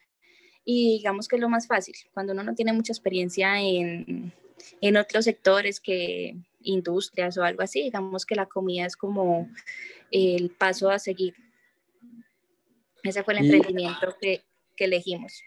Y 0.64 0.98
digamos 0.98 1.26
que 1.26 1.36
es 1.36 1.42
lo 1.42 1.48
más 1.48 1.66
fácil, 1.66 1.96
cuando 2.14 2.32
uno 2.32 2.44
no 2.44 2.54
tiene 2.54 2.72
mucha 2.72 2.92
experiencia 2.92 3.60
en, 3.60 4.32
en 4.80 4.96
otros 4.96 5.24
sectores 5.24 5.80
que 5.80 6.36
industrias 6.60 7.36
o 7.36 7.42
algo 7.42 7.62
así, 7.62 7.82
digamos 7.82 8.24
que 8.24 8.36
la 8.36 8.46
comida 8.46 8.86
es 8.86 8.96
como 8.96 9.48
el 10.12 10.50
paso 10.50 10.90
a 10.90 11.00
seguir. 11.00 11.34
Ese 13.02 13.24
fue 13.24 13.34
el 13.34 13.44
emprendimiento 13.46 14.14
que, 14.20 14.42
que 14.76 14.84
elegimos. 14.84 15.42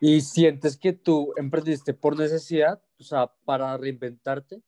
¿Y 0.00 0.20
sientes 0.20 0.76
que 0.76 0.92
tú 0.92 1.32
emprendiste 1.36 1.92
por 1.92 2.16
necesidad, 2.16 2.80
o 2.98 3.02
sea, 3.02 3.32
para 3.44 3.76
reinventarte? 3.76 4.62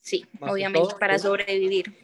Sí, 0.00 0.26
obviamente, 0.40 0.94
para 0.98 1.18
sobrevivir. 1.18 1.94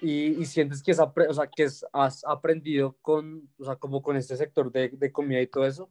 Y, 0.00 0.40
y, 0.40 0.44
sientes 0.44 0.82
que, 0.82 0.90
es, 0.90 0.98
o 0.98 1.34
sea, 1.34 1.48
que 1.54 1.68
has 1.92 2.24
aprendido 2.24 2.96
con, 3.00 3.48
o 3.58 3.64
sea, 3.64 3.76
como 3.76 4.02
con 4.02 4.16
este 4.16 4.36
sector 4.36 4.70
de, 4.70 4.90
de 4.90 5.12
comida 5.12 5.40
y 5.40 5.46
todo 5.46 5.66
eso? 5.66 5.90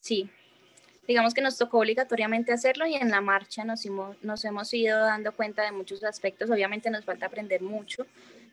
Sí, 0.00 0.30
digamos 1.06 1.34
que 1.34 1.42
nos 1.42 1.58
tocó 1.58 1.78
obligatoriamente 1.78 2.52
hacerlo 2.52 2.86
y 2.86 2.94
en 2.94 3.10
la 3.10 3.20
marcha 3.20 3.64
nos, 3.64 3.84
nos 4.22 4.44
hemos 4.44 4.72
ido 4.72 4.98
dando 4.98 5.32
cuenta 5.32 5.62
de 5.62 5.72
muchos 5.72 6.02
aspectos. 6.04 6.50
Obviamente 6.50 6.90
nos 6.90 7.04
falta 7.04 7.26
aprender 7.26 7.62
mucho, 7.62 8.06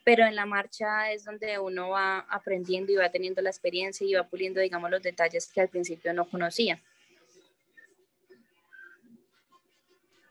pero 0.04 0.26
en 0.26 0.36
la 0.36 0.46
marcha 0.46 1.12
es 1.12 1.24
donde 1.24 1.60
uno 1.60 1.90
va 1.90 2.20
aprendiendo 2.30 2.92
y 2.92 2.96
va 2.96 3.10
teniendo 3.10 3.42
la 3.42 3.50
experiencia 3.50 4.06
y 4.06 4.14
va 4.14 4.28
puliendo, 4.28 4.60
digamos, 4.60 4.90
los 4.90 5.02
detalles 5.02 5.48
que 5.52 5.62
al 5.62 5.70
principio 5.70 6.14
no 6.14 6.28
conocía. 6.30 6.82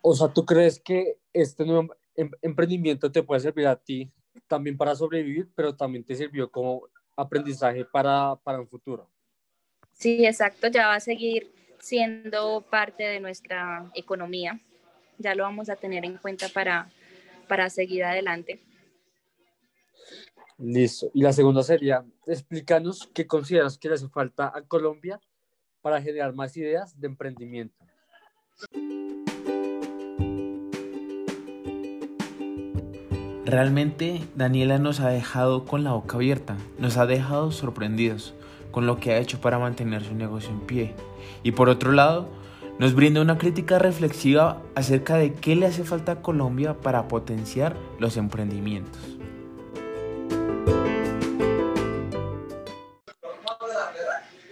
O 0.02 0.14
sea, 0.14 0.28
¿tú 0.28 0.44
crees 0.44 0.80
que 0.80 1.18
este 1.32 1.64
nuevo 1.64 1.94
em, 2.16 2.30
emprendimiento 2.42 3.12
te 3.12 3.22
puede 3.22 3.40
servir 3.40 3.66
a 3.66 3.76
ti 3.76 4.10
también 4.48 4.76
para 4.76 4.94
sobrevivir, 4.94 5.48
pero 5.54 5.76
también 5.76 6.02
te 6.04 6.14
sirvió 6.14 6.50
como 6.50 6.88
aprendizaje 7.16 7.84
para, 7.84 8.34
para 8.42 8.60
un 8.60 8.66
futuro? 8.66 9.08
Sí, 9.92 10.24
exacto, 10.24 10.68
ya 10.68 10.88
va 10.88 10.94
a 10.94 11.00
seguir 11.00 11.52
siendo 11.78 12.62
parte 12.62 13.02
de 13.02 13.20
nuestra 13.20 13.90
economía. 13.94 14.58
Ya 15.18 15.34
lo 15.34 15.42
vamos 15.42 15.68
a 15.68 15.76
tener 15.76 16.04
en 16.04 16.16
cuenta 16.16 16.48
para, 16.48 16.88
para 17.46 17.68
seguir 17.68 18.04
adelante. 18.04 18.60
Listo. 20.60 21.10
Y 21.14 21.22
la 21.22 21.32
segunda 21.32 21.62
sería, 21.62 22.04
explícanos 22.26 23.08
qué 23.14 23.26
consideras 23.26 23.78
que 23.78 23.88
le 23.88 23.94
hace 23.94 24.08
falta 24.08 24.52
a 24.54 24.62
Colombia 24.62 25.18
para 25.80 26.02
generar 26.02 26.34
más 26.34 26.56
ideas 26.56 27.00
de 27.00 27.06
emprendimiento. 27.06 27.74
Realmente 33.46 34.20
Daniela 34.36 34.78
nos 34.78 35.00
ha 35.00 35.08
dejado 35.08 35.64
con 35.64 35.82
la 35.82 35.92
boca 35.92 36.16
abierta, 36.16 36.56
nos 36.78 36.98
ha 36.98 37.06
dejado 37.06 37.50
sorprendidos 37.50 38.34
con 38.70 38.86
lo 38.86 39.00
que 39.00 39.12
ha 39.12 39.18
hecho 39.18 39.40
para 39.40 39.58
mantener 39.58 40.04
su 40.04 40.14
negocio 40.14 40.50
en 40.50 40.60
pie. 40.60 40.94
Y 41.42 41.52
por 41.52 41.70
otro 41.70 41.92
lado, 41.92 42.28
nos 42.78 42.94
brinda 42.94 43.22
una 43.22 43.38
crítica 43.38 43.78
reflexiva 43.78 44.62
acerca 44.74 45.16
de 45.16 45.32
qué 45.32 45.56
le 45.56 45.66
hace 45.66 45.84
falta 45.84 46.12
a 46.12 46.22
Colombia 46.22 46.74
para 46.74 47.08
potenciar 47.08 47.76
los 47.98 48.16
emprendimientos. 48.16 49.19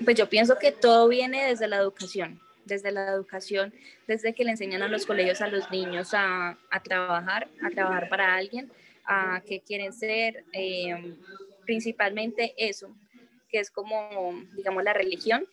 Pues 0.09 0.17
yo 0.17 0.27
pienso 0.31 0.57
que 0.59 0.73
todo 0.73 1.07
viene 1.07 1.45
desde 1.45 1.69
la 1.69 1.77
educación, 1.77 2.41
desde 2.65 2.93
la 2.93 3.11
educación, 3.11 3.75
desde 4.07 4.33
que 4.33 4.43
le 4.43 4.53
enseñan 4.53 4.81
a 4.81 4.89
los 4.89 5.05
colegios 5.05 5.43
a 5.43 5.49
los 5.49 5.71
niños 5.71 6.15
a, 6.15 6.57
trabajar, 6.83 7.47
a 7.63 7.69
trabajar 7.69 8.09
para 8.09 8.35
alguien, 8.35 8.73
a 9.05 9.43
qué 9.47 9.61
quieren 9.61 9.93
ser, 9.93 10.47
eh, 10.55 11.15
principalmente 11.67 12.55
eso, 12.57 12.97
que 13.51 13.59
es 13.59 13.71
como, 13.71 14.33
digamos, 14.57 14.83
la 14.83 14.95
religión. 14.95 15.47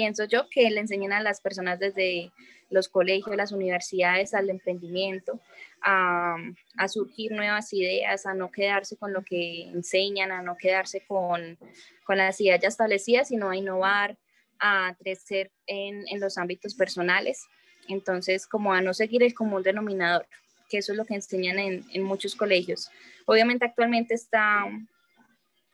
Pienso 0.00 0.24
yo 0.24 0.48
que 0.48 0.70
le 0.70 0.80
enseñan 0.80 1.12
a 1.12 1.20
las 1.20 1.42
personas 1.42 1.78
desde 1.78 2.32
los 2.70 2.88
colegios, 2.88 3.36
las 3.36 3.52
universidades, 3.52 4.32
al 4.32 4.48
emprendimiento, 4.48 5.38
a, 5.82 6.36
a, 6.78 6.88
surgir 6.88 7.32
nuevas 7.32 7.70
ideas, 7.74 8.24
a 8.24 8.32
no 8.32 8.50
quedarse 8.50 8.96
con 8.96 9.12
lo 9.12 9.22
que 9.22 9.64
enseñan, 9.64 10.32
a 10.32 10.40
no 10.40 10.56
quedarse 10.56 11.04
con, 11.06 11.58
con 12.06 12.16
las 12.16 12.40
ideas 12.40 12.60
ya 12.60 12.68
establecidas, 12.68 13.28
sino 13.28 13.50
a 13.50 13.56
innovar, 13.58 14.16
a 14.58 14.96
crecer 14.98 15.52
en, 15.66 16.08
en, 16.08 16.18
los 16.18 16.38
ámbitos 16.38 16.74
personales. 16.74 17.46
Entonces, 17.86 18.46
como 18.46 18.72
a 18.72 18.80
no 18.80 18.94
seguir 18.94 19.22
el 19.22 19.34
común 19.34 19.62
denominador, 19.62 20.26
que 20.70 20.78
eso 20.78 20.92
es 20.92 20.96
lo 20.96 21.04
que 21.04 21.16
enseñan 21.16 21.58
en, 21.58 21.84
en 21.92 22.02
muchos 22.04 22.34
colegios. 22.34 22.90
Obviamente 23.26 23.66
actualmente 23.66 24.14
está 24.14 24.64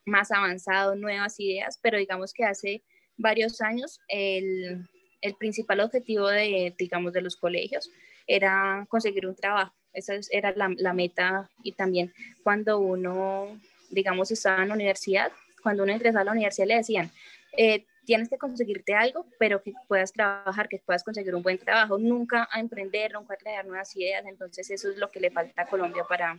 más 0.05 0.33
avanzado, 0.33 0.97
nuevas 0.97 1.39
ideas, 1.39 1.79
pero 1.81 1.97
digamos 1.97 2.33
que 2.33 2.43
hace 2.43 2.83
varios 3.17 3.61
años 3.61 4.01
el, 4.09 4.87
el 5.21 5.35
principal 5.35 5.81
objetivo 5.81 6.29
de, 6.29 6.75
digamos, 6.79 7.13
de 7.13 7.23
los 7.23 7.37
colegios 7.37 7.91
era 8.27 8.87
conseguir 8.89 9.27
un 9.27 9.35
trabajo. 9.35 9.75
Esa 9.93 10.15
era 10.31 10.53
la, 10.55 10.93
meta 10.93 11.49
y 11.63 11.73
también 11.73 12.13
cuando 12.43 12.79
uno, 12.79 13.59
digamos, 13.91 14.31
estaba 14.31 14.63
en 14.63 14.69
la 14.69 14.75
universidad, 14.75 15.33
cuando 15.63 15.85
uno 15.85 15.93
ingresaba 15.93 16.21
a 16.21 16.25
la 16.25 16.33
universidad 16.33 16.67
le 16.67 16.77
decían, 16.77 17.11
eh, 17.57 17.87
tienes 18.05 18.29
que 18.29 18.37
conseguirte 18.37 18.95
algo, 18.95 19.27
pero 19.39 19.63
que 19.63 19.73
puedas 19.89 20.13
trabajar, 20.13 20.69
que 20.69 20.83
puedas 20.85 21.03
conseguir 21.03 21.35
un 21.35 21.43
buen 21.43 21.57
trabajo, 21.57 21.97
nunca 21.97 22.47
a 22.53 22.61
emprender, 22.61 23.13
nunca 23.15 23.35
a 23.35 23.37
crear 23.39 23.67
nuevas 23.67 23.97
ideas. 23.97 24.25
Entonces 24.27 24.71
eso 24.71 24.91
es 24.91 24.99
lo 24.99 25.09
que 25.09 25.19
le 25.19 25.31
falta 25.31 25.63
a 25.63 25.67
Colombia 25.67 26.05
para, 26.07 26.39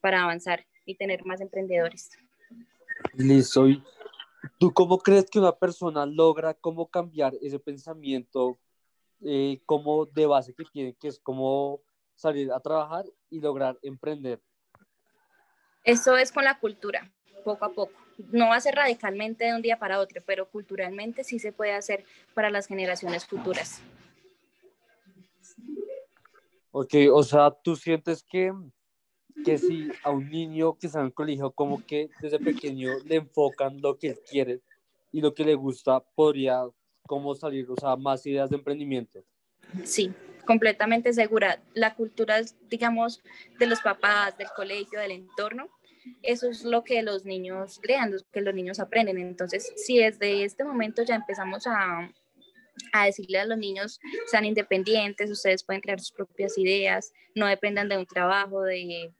para 0.00 0.22
avanzar 0.22 0.64
y 0.86 0.94
tener 0.94 1.24
más 1.24 1.40
emprendedores. 1.40 2.10
Listo. 3.14 3.66
¿Tú 4.60 4.74
cómo 4.74 4.98
crees 4.98 5.30
que 5.30 5.38
una 5.38 5.56
persona 5.56 6.04
logra 6.04 6.52
cómo 6.52 6.90
cambiar 6.90 7.32
ese 7.40 7.58
pensamiento 7.58 8.58
eh, 9.22 9.58
como 9.64 10.04
de 10.04 10.26
base 10.26 10.52
que 10.52 10.64
tiene, 10.70 10.94
que 11.00 11.08
es 11.08 11.18
como 11.18 11.80
salir 12.14 12.52
a 12.52 12.60
trabajar 12.60 13.06
y 13.30 13.40
lograr 13.40 13.78
emprender? 13.80 14.38
Eso 15.82 16.14
es 16.14 16.30
con 16.30 16.44
la 16.44 16.58
cultura, 16.58 17.10
poco 17.42 17.64
a 17.64 17.70
poco. 17.70 17.94
No 18.32 18.48
va 18.48 18.56
a 18.56 18.60
ser 18.60 18.74
radicalmente 18.74 19.46
de 19.46 19.54
un 19.54 19.62
día 19.62 19.78
para 19.78 19.98
otro, 19.98 20.22
pero 20.26 20.50
culturalmente 20.50 21.24
sí 21.24 21.38
se 21.38 21.52
puede 21.52 21.72
hacer 21.72 22.04
para 22.34 22.50
las 22.50 22.66
generaciones 22.66 23.24
futuras. 23.24 23.80
Ok, 26.70 26.96
o 27.10 27.22
sea, 27.22 27.50
tú 27.50 27.76
sientes 27.76 28.22
que 28.22 28.52
que 29.44 29.58
si 29.58 29.88
a 30.02 30.10
un 30.10 30.28
niño 30.28 30.76
que 30.78 30.86
está 30.86 31.00
en 31.00 31.06
el 31.06 31.14
colegio, 31.14 31.50
como 31.50 31.84
que 31.84 32.10
desde 32.20 32.38
pequeño 32.38 32.90
le 33.04 33.16
enfocan 33.16 33.80
lo 33.80 33.98
que 33.98 34.08
él 34.08 34.20
quiere 34.28 34.60
y 35.12 35.20
lo 35.20 35.34
que 35.34 35.44
le 35.44 35.54
gusta, 35.54 36.00
podría 36.00 36.62
como 37.06 37.34
salir, 37.34 37.66
o 37.68 37.76
sea, 37.76 37.96
más 37.96 38.24
ideas 38.26 38.50
de 38.50 38.56
emprendimiento. 38.56 39.24
Sí, 39.84 40.12
completamente 40.46 41.12
segura. 41.12 41.60
La 41.74 41.94
cultura, 41.94 42.40
digamos, 42.68 43.20
de 43.58 43.66
los 43.66 43.80
papás, 43.80 44.36
del 44.38 44.48
colegio, 44.54 45.00
del 45.00 45.12
entorno, 45.12 45.68
eso 46.22 46.48
es 46.48 46.64
lo 46.64 46.84
que 46.84 47.02
los 47.02 47.24
niños 47.24 47.78
crean, 47.82 48.12
lo 48.12 48.18
que 48.32 48.40
los 48.40 48.54
niños 48.54 48.80
aprenden. 48.80 49.18
Entonces, 49.18 49.72
si 49.76 49.98
desde 49.98 50.44
este 50.44 50.64
momento 50.64 51.02
ya 51.02 51.16
empezamos 51.16 51.66
a, 51.66 52.10
a 52.92 53.06
decirle 53.06 53.40
a 53.40 53.44
los 53.44 53.58
niños, 53.58 54.00
sean 54.26 54.44
independientes, 54.44 55.30
ustedes 55.30 55.64
pueden 55.64 55.82
crear 55.82 56.00
sus 56.00 56.12
propias 56.12 56.56
ideas, 56.58 57.12
no 57.34 57.46
dependan 57.46 57.88
de 57.88 57.98
un 57.98 58.06
trabajo, 58.06 58.62
de, 58.62 59.12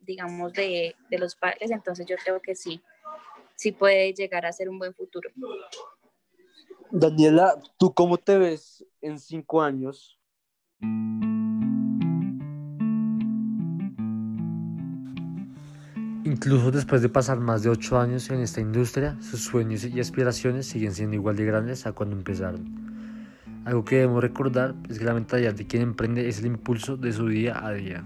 digamos, 0.00 0.52
de, 0.52 0.94
de 1.10 1.18
los 1.18 1.34
padres, 1.36 1.70
entonces 1.70 2.06
yo 2.06 2.16
creo 2.22 2.40
que 2.40 2.54
sí, 2.54 2.82
sí 3.56 3.72
puede 3.72 4.12
llegar 4.12 4.46
a 4.46 4.52
ser 4.52 4.68
un 4.68 4.78
buen 4.78 4.94
futuro. 4.94 5.30
Daniela, 6.90 7.60
¿tú 7.78 7.92
cómo 7.92 8.16
te 8.16 8.38
ves 8.38 8.84
en 9.02 9.18
cinco 9.18 9.60
años? 9.60 10.18
Incluso 16.24 16.70
después 16.70 17.00
de 17.02 17.08
pasar 17.08 17.40
más 17.40 17.62
de 17.62 17.70
ocho 17.70 17.98
años 17.98 18.28
en 18.30 18.40
esta 18.40 18.60
industria, 18.60 19.16
sus 19.20 19.40
sueños 19.40 19.84
y 19.84 19.98
aspiraciones 19.98 20.66
siguen 20.66 20.92
siendo 20.92 21.14
igual 21.14 21.36
de 21.36 21.44
grandes 21.44 21.86
a 21.86 21.92
cuando 21.92 22.16
empezaron. 22.16 22.88
Algo 23.64 23.84
que 23.84 23.96
debemos 23.96 24.22
recordar 24.22 24.74
es 24.88 24.98
que 24.98 25.04
la 25.04 25.14
mentalidad 25.14 25.54
de 25.54 25.66
quien 25.66 25.82
emprende 25.82 26.28
es 26.28 26.38
el 26.38 26.46
impulso 26.46 26.96
de 26.96 27.12
su 27.12 27.28
día 27.28 27.64
a 27.64 27.72
día. 27.72 28.04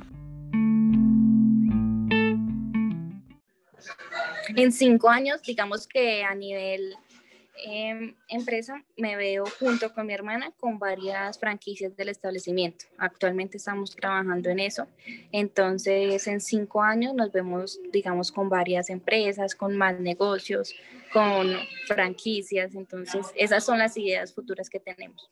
En 4.56 4.72
cinco 4.72 5.08
años, 5.08 5.42
digamos 5.42 5.86
que 5.86 6.22
a 6.22 6.34
nivel 6.34 6.96
Em, 7.64 8.14
empresa 8.28 8.82
me 8.96 9.14
veo 9.14 9.44
junto 9.60 9.92
con 9.92 10.06
mi 10.06 10.14
hermana 10.14 10.52
con 10.56 10.78
varias 10.78 11.38
franquicias 11.38 11.94
del 11.96 12.08
establecimiento. 12.08 12.86
Actualmente 12.96 13.58
estamos 13.58 13.94
trabajando 13.94 14.48
en 14.48 14.58
eso. 14.58 14.86
Entonces, 15.30 16.26
en 16.26 16.40
cinco 16.40 16.82
años 16.82 17.14
nos 17.14 17.30
vemos, 17.30 17.78
digamos, 17.92 18.32
con 18.32 18.48
varias 18.48 18.88
empresas, 18.88 19.54
con 19.54 19.76
más 19.76 20.00
negocios, 20.00 20.74
con 21.12 21.54
franquicias. 21.86 22.74
Entonces, 22.74 23.26
esas 23.36 23.64
son 23.64 23.78
las 23.78 23.96
ideas 23.96 24.34
futuras 24.34 24.70
que 24.70 24.80
tenemos. 24.80 25.30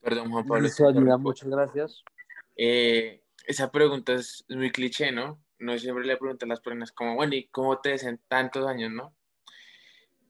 Perdón, 0.00 0.30
Juan 0.30 0.46
Pablo. 0.46 1.18
muchas 1.18 1.48
gracias. 1.48 2.02
Eh, 2.56 3.20
esa 3.46 3.70
pregunta 3.70 4.14
es 4.14 4.44
muy 4.48 4.70
cliché, 4.70 5.10
¿no? 5.10 5.38
No 5.58 5.76
siempre 5.78 6.04
le 6.04 6.16
preguntan 6.16 6.50
a 6.50 6.54
las 6.54 6.60
personas 6.60 6.92
como, 6.92 7.14
bueno, 7.14 7.34
¿y 7.34 7.48
cómo 7.48 7.78
te 7.80 7.90
ves 7.90 8.04
en 8.04 8.18
tantos 8.28 8.66
años, 8.66 8.92
no? 8.92 9.14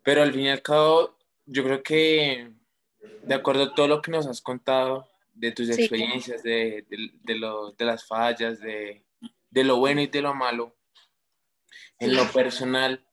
Pero 0.02 0.22
al 0.22 0.32
fin 0.32 0.42
y 0.42 0.50
al 0.50 0.62
cabo, 0.62 1.16
yo 1.44 1.62
creo 1.64 1.82
que 1.82 2.50
de 3.22 3.34
acuerdo 3.34 3.64
a 3.64 3.74
todo 3.74 3.88
lo 3.88 4.02
que 4.02 4.10
nos 4.10 4.26
has 4.26 4.40
contado, 4.40 5.08
de 5.34 5.52
tus 5.52 5.70
experiencias, 5.70 6.42
de, 6.42 6.84
de, 6.88 7.84
las 7.84 8.06
fallas, 8.06 8.58
de, 8.60 9.04
lo 9.52 9.76
bueno 9.76 10.00
y 10.00 10.08
de 10.08 10.22
lo 10.22 10.34
malo, 10.34 10.76
en 12.00 12.14
lo 12.14 12.24
personal, 12.32 13.04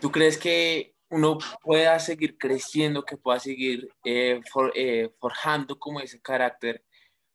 ¿tú 0.00 0.10
crees 0.10 0.38
que 0.38 0.94
uno 1.10 1.38
pueda 1.62 1.98
seguir 1.98 2.38
creciendo, 2.38 3.04
que 3.04 3.16
pueda 3.16 3.38
seguir 3.38 3.90
eh, 4.04 4.40
eh, 4.74 5.10
forjando 5.20 5.78
como 5.78 6.00
ese 6.00 6.20
carácter 6.20 6.82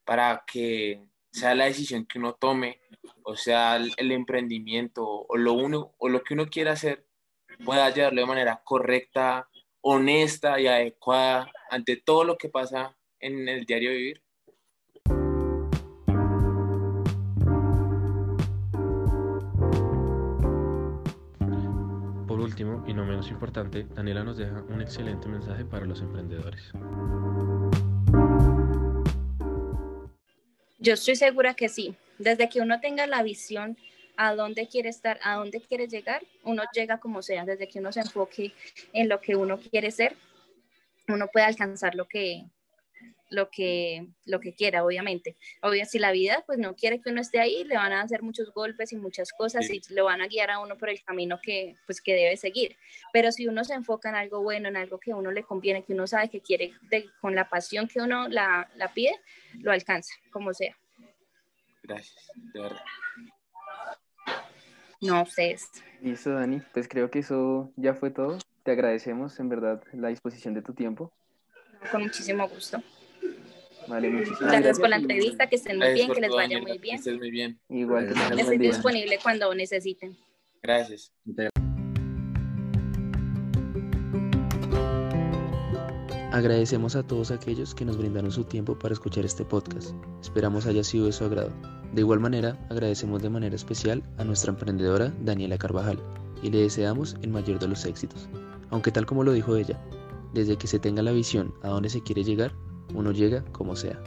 para 0.03 0.43
que 0.45 1.03
sea 1.31 1.55
la 1.55 1.65
decisión 1.65 2.05
que 2.05 2.19
uno 2.19 2.33
tome, 2.33 2.81
o 3.23 3.35
sea, 3.35 3.75
el, 3.75 3.93
el 3.97 4.11
emprendimiento, 4.11 5.05
o 5.05 5.37
lo, 5.37 5.53
uno, 5.53 5.93
o 5.97 6.09
lo 6.09 6.23
que 6.23 6.33
uno 6.33 6.47
quiera 6.47 6.73
hacer, 6.73 7.05
pueda 7.63 7.89
llevarlo 7.89 8.21
de 8.21 8.27
manera 8.27 8.61
correcta, 8.63 9.47
honesta 9.81 10.59
y 10.59 10.67
adecuada 10.67 11.51
ante 11.69 11.97
todo 11.97 12.23
lo 12.23 12.37
que 12.37 12.49
pasa 12.49 12.95
en 13.19 13.47
el 13.47 13.65
diario 13.65 13.91
vivir? 13.91 14.23
Por 22.27 22.39
último, 22.39 22.83
y 22.87 22.93
no 22.93 23.05
menos 23.05 23.29
importante, 23.29 23.85
Daniela 23.95 24.23
nos 24.23 24.37
deja 24.37 24.63
un 24.69 24.81
excelente 24.81 25.27
mensaje 25.27 25.65
para 25.65 25.85
los 25.85 26.01
emprendedores. 26.01 26.71
Yo 30.79 30.93
estoy 30.93 31.15
segura 31.15 31.53
que 31.53 31.67
sí. 31.69 31.95
Desde 32.17 32.49
que 32.49 32.61
uno 32.61 32.79
tenga 32.79 33.05
la 33.05 33.21
visión 33.21 33.77
a 34.15 34.33
dónde 34.33 34.67
quiere 34.67 34.89
estar, 34.89 35.19
a 35.23 35.35
dónde 35.35 35.61
quiere 35.61 35.87
llegar, 35.87 36.21
uno 36.43 36.63
llega 36.73 36.99
como 36.99 37.21
sea, 37.21 37.45
desde 37.45 37.67
que 37.67 37.79
uno 37.79 37.91
se 37.91 38.01
enfoque 38.01 38.53
en 38.93 39.07
lo 39.07 39.21
que 39.21 39.35
uno 39.35 39.59
quiere 39.59 39.91
ser, 39.91 40.15
uno 41.07 41.27
puede 41.27 41.45
alcanzar 41.45 41.95
lo 41.95 42.07
que, 42.07 42.43
lo 43.29 43.49
que, 43.49 44.07
lo 44.25 44.39
que 44.39 44.53
quiera, 44.53 44.83
obviamente. 44.83 45.35
Obvio, 45.61 45.85
si 45.85 45.99
la 45.99 46.11
vida 46.11 46.43
pues 46.45 46.57
no 46.57 46.75
quiere 46.75 47.01
que 47.01 47.09
uno 47.09 47.21
esté 47.21 47.39
ahí, 47.39 47.63
le 47.63 47.75
van 47.75 47.91
a 47.91 48.01
hacer 48.01 48.23
muchos 48.23 48.51
golpes 48.53 48.91
y 48.93 48.97
muchas 48.97 49.31
cosas 49.31 49.69
y 49.69 49.81
lo 49.89 50.05
van 50.05 50.21
a 50.21 50.27
guiar 50.27 50.51
a 50.51 50.59
uno 50.59 50.77
por 50.77 50.89
el 50.89 51.01
camino 51.03 51.39
que, 51.41 51.75
pues, 51.85 52.01
que 52.01 52.13
debe 52.13 52.37
seguir. 52.37 52.75
Pero 53.13 53.31
si 53.31 53.47
uno 53.47 53.63
se 53.63 53.73
enfoca 53.73 54.09
en 54.09 54.15
algo 54.15 54.41
bueno, 54.41 54.67
en 54.67 54.77
algo 54.77 54.99
que 54.99 55.11
a 55.11 55.15
uno 55.15 55.31
le 55.31 55.43
conviene, 55.43 55.83
que 55.83 55.93
uno 55.93 56.07
sabe 56.07 56.29
que 56.29 56.41
quiere, 56.41 56.73
con 57.21 57.35
la 57.35 57.49
pasión 57.49 57.87
que 57.87 58.01
uno 58.01 58.27
la, 58.27 58.69
la 58.75 58.93
pide, 58.93 59.15
lo 59.59 59.71
alcanza, 59.71 60.13
como 60.31 60.53
sea. 60.53 60.75
Gracias, 61.83 62.31
de 62.53 62.61
verdad. 62.61 62.81
No 65.01 65.25
sé. 65.25 65.55
Listo, 66.01 66.31
Dani. 66.31 66.61
Pues 66.73 66.87
creo 66.87 67.09
que 67.09 67.19
eso 67.19 67.71
ya 67.77 67.93
fue 67.93 68.11
todo. 68.11 68.37
Te 68.63 68.71
agradecemos 68.71 69.39
en 69.39 69.49
verdad 69.49 69.81
la 69.93 70.09
disposición 70.09 70.53
de 70.53 70.61
tu 70.61 70.73
tiempo. 70.73 71.13
Con 71.91 72.03
muchísimo 72.03 72.47
gusto. 72.47 72.81
Vale, 73.89 74.09
muchísimas 74.09 74.51
gracias. 74.51 74.79
por 74.79 74.89
la 74.89 74.97
entrevista, 74.97 75.47
que 75.47 75.55
estén 75.55 75.79
muy 75.79 75.93
bien, 75.93 76.11
que 76.11 76.21
les 76.21 76.29
vaya 76.29 76.61
muy 76.61 76.77
bien. 76.77 77.01
Que 77.01 77.13
muy 77.13 77.31
bien. 77.31 77.59
Igual. 77.69 78.13
Estoy 78.37 78.57
disponible 78.59 79.17
cuando 79.21 79.53
necesiten. 79.55 80.15
Gracias. 80.61 81.11
Agradecemos 86.31 86.95
a 86.95 87.01
todos 87.01 87.31
aquellos 87.31 87.73
que 87.73 87.83
nos 87.83 87.97
brindaron 87.97 88.31
su 88.31 88.43
tiempo 88.43 88.77
para 88.77 88.93
escuchar 88.93 89.25
este 89.25 89.43
podcast. 89.43 89.95
Esperamos 90.21 90.67
haya 90.67 90.83
sido 90.83 91.07
de 91.07 91.11
su 91.11 91.25
agrado. 91.25 91.51
De 91.91 92.01
igual 92.01 92.19
manera, 92.19 92.55
agradecemos 92.69 93.23
de 93.23 93.31
manera 93.31 93.55
especial 93.55 94.03
a 94.19 94.23
nuestra 94.23 94.51
emprendedora 94.51 95.11
Daniela 95.21 95.57
Carvajal 95.57 95.99
y 96.43 96.51
le 96.51 96.59
deseamos 96.59 97.17
el 97.23 97.31
mayor 97.31 97.57
de 97.57 97.67
los 97.67 97.83
éxitos. 97.85 98.29
Aunque 98.69 98.91
tal 98.91 99.07
como 99.07 99.23
lo 99.23 99.33
dijo 99.33 99.55
ella, 99.55 99.83
desde 100.33 100.55
que 100.55 100.67
se 100.67 100.77
tenga 100.77 101.01
la 101.01 101.11
visión 101.11 101.51
a 101.63 101.69
dónde 101.69 101.89
se 101.89 102.03
quiere 102.03 102.23
llegar, 102.23 102.53
uno 102.93 103.11
llega 103.11 103.43
como 103.51 103.75
sea. 103.75 104.01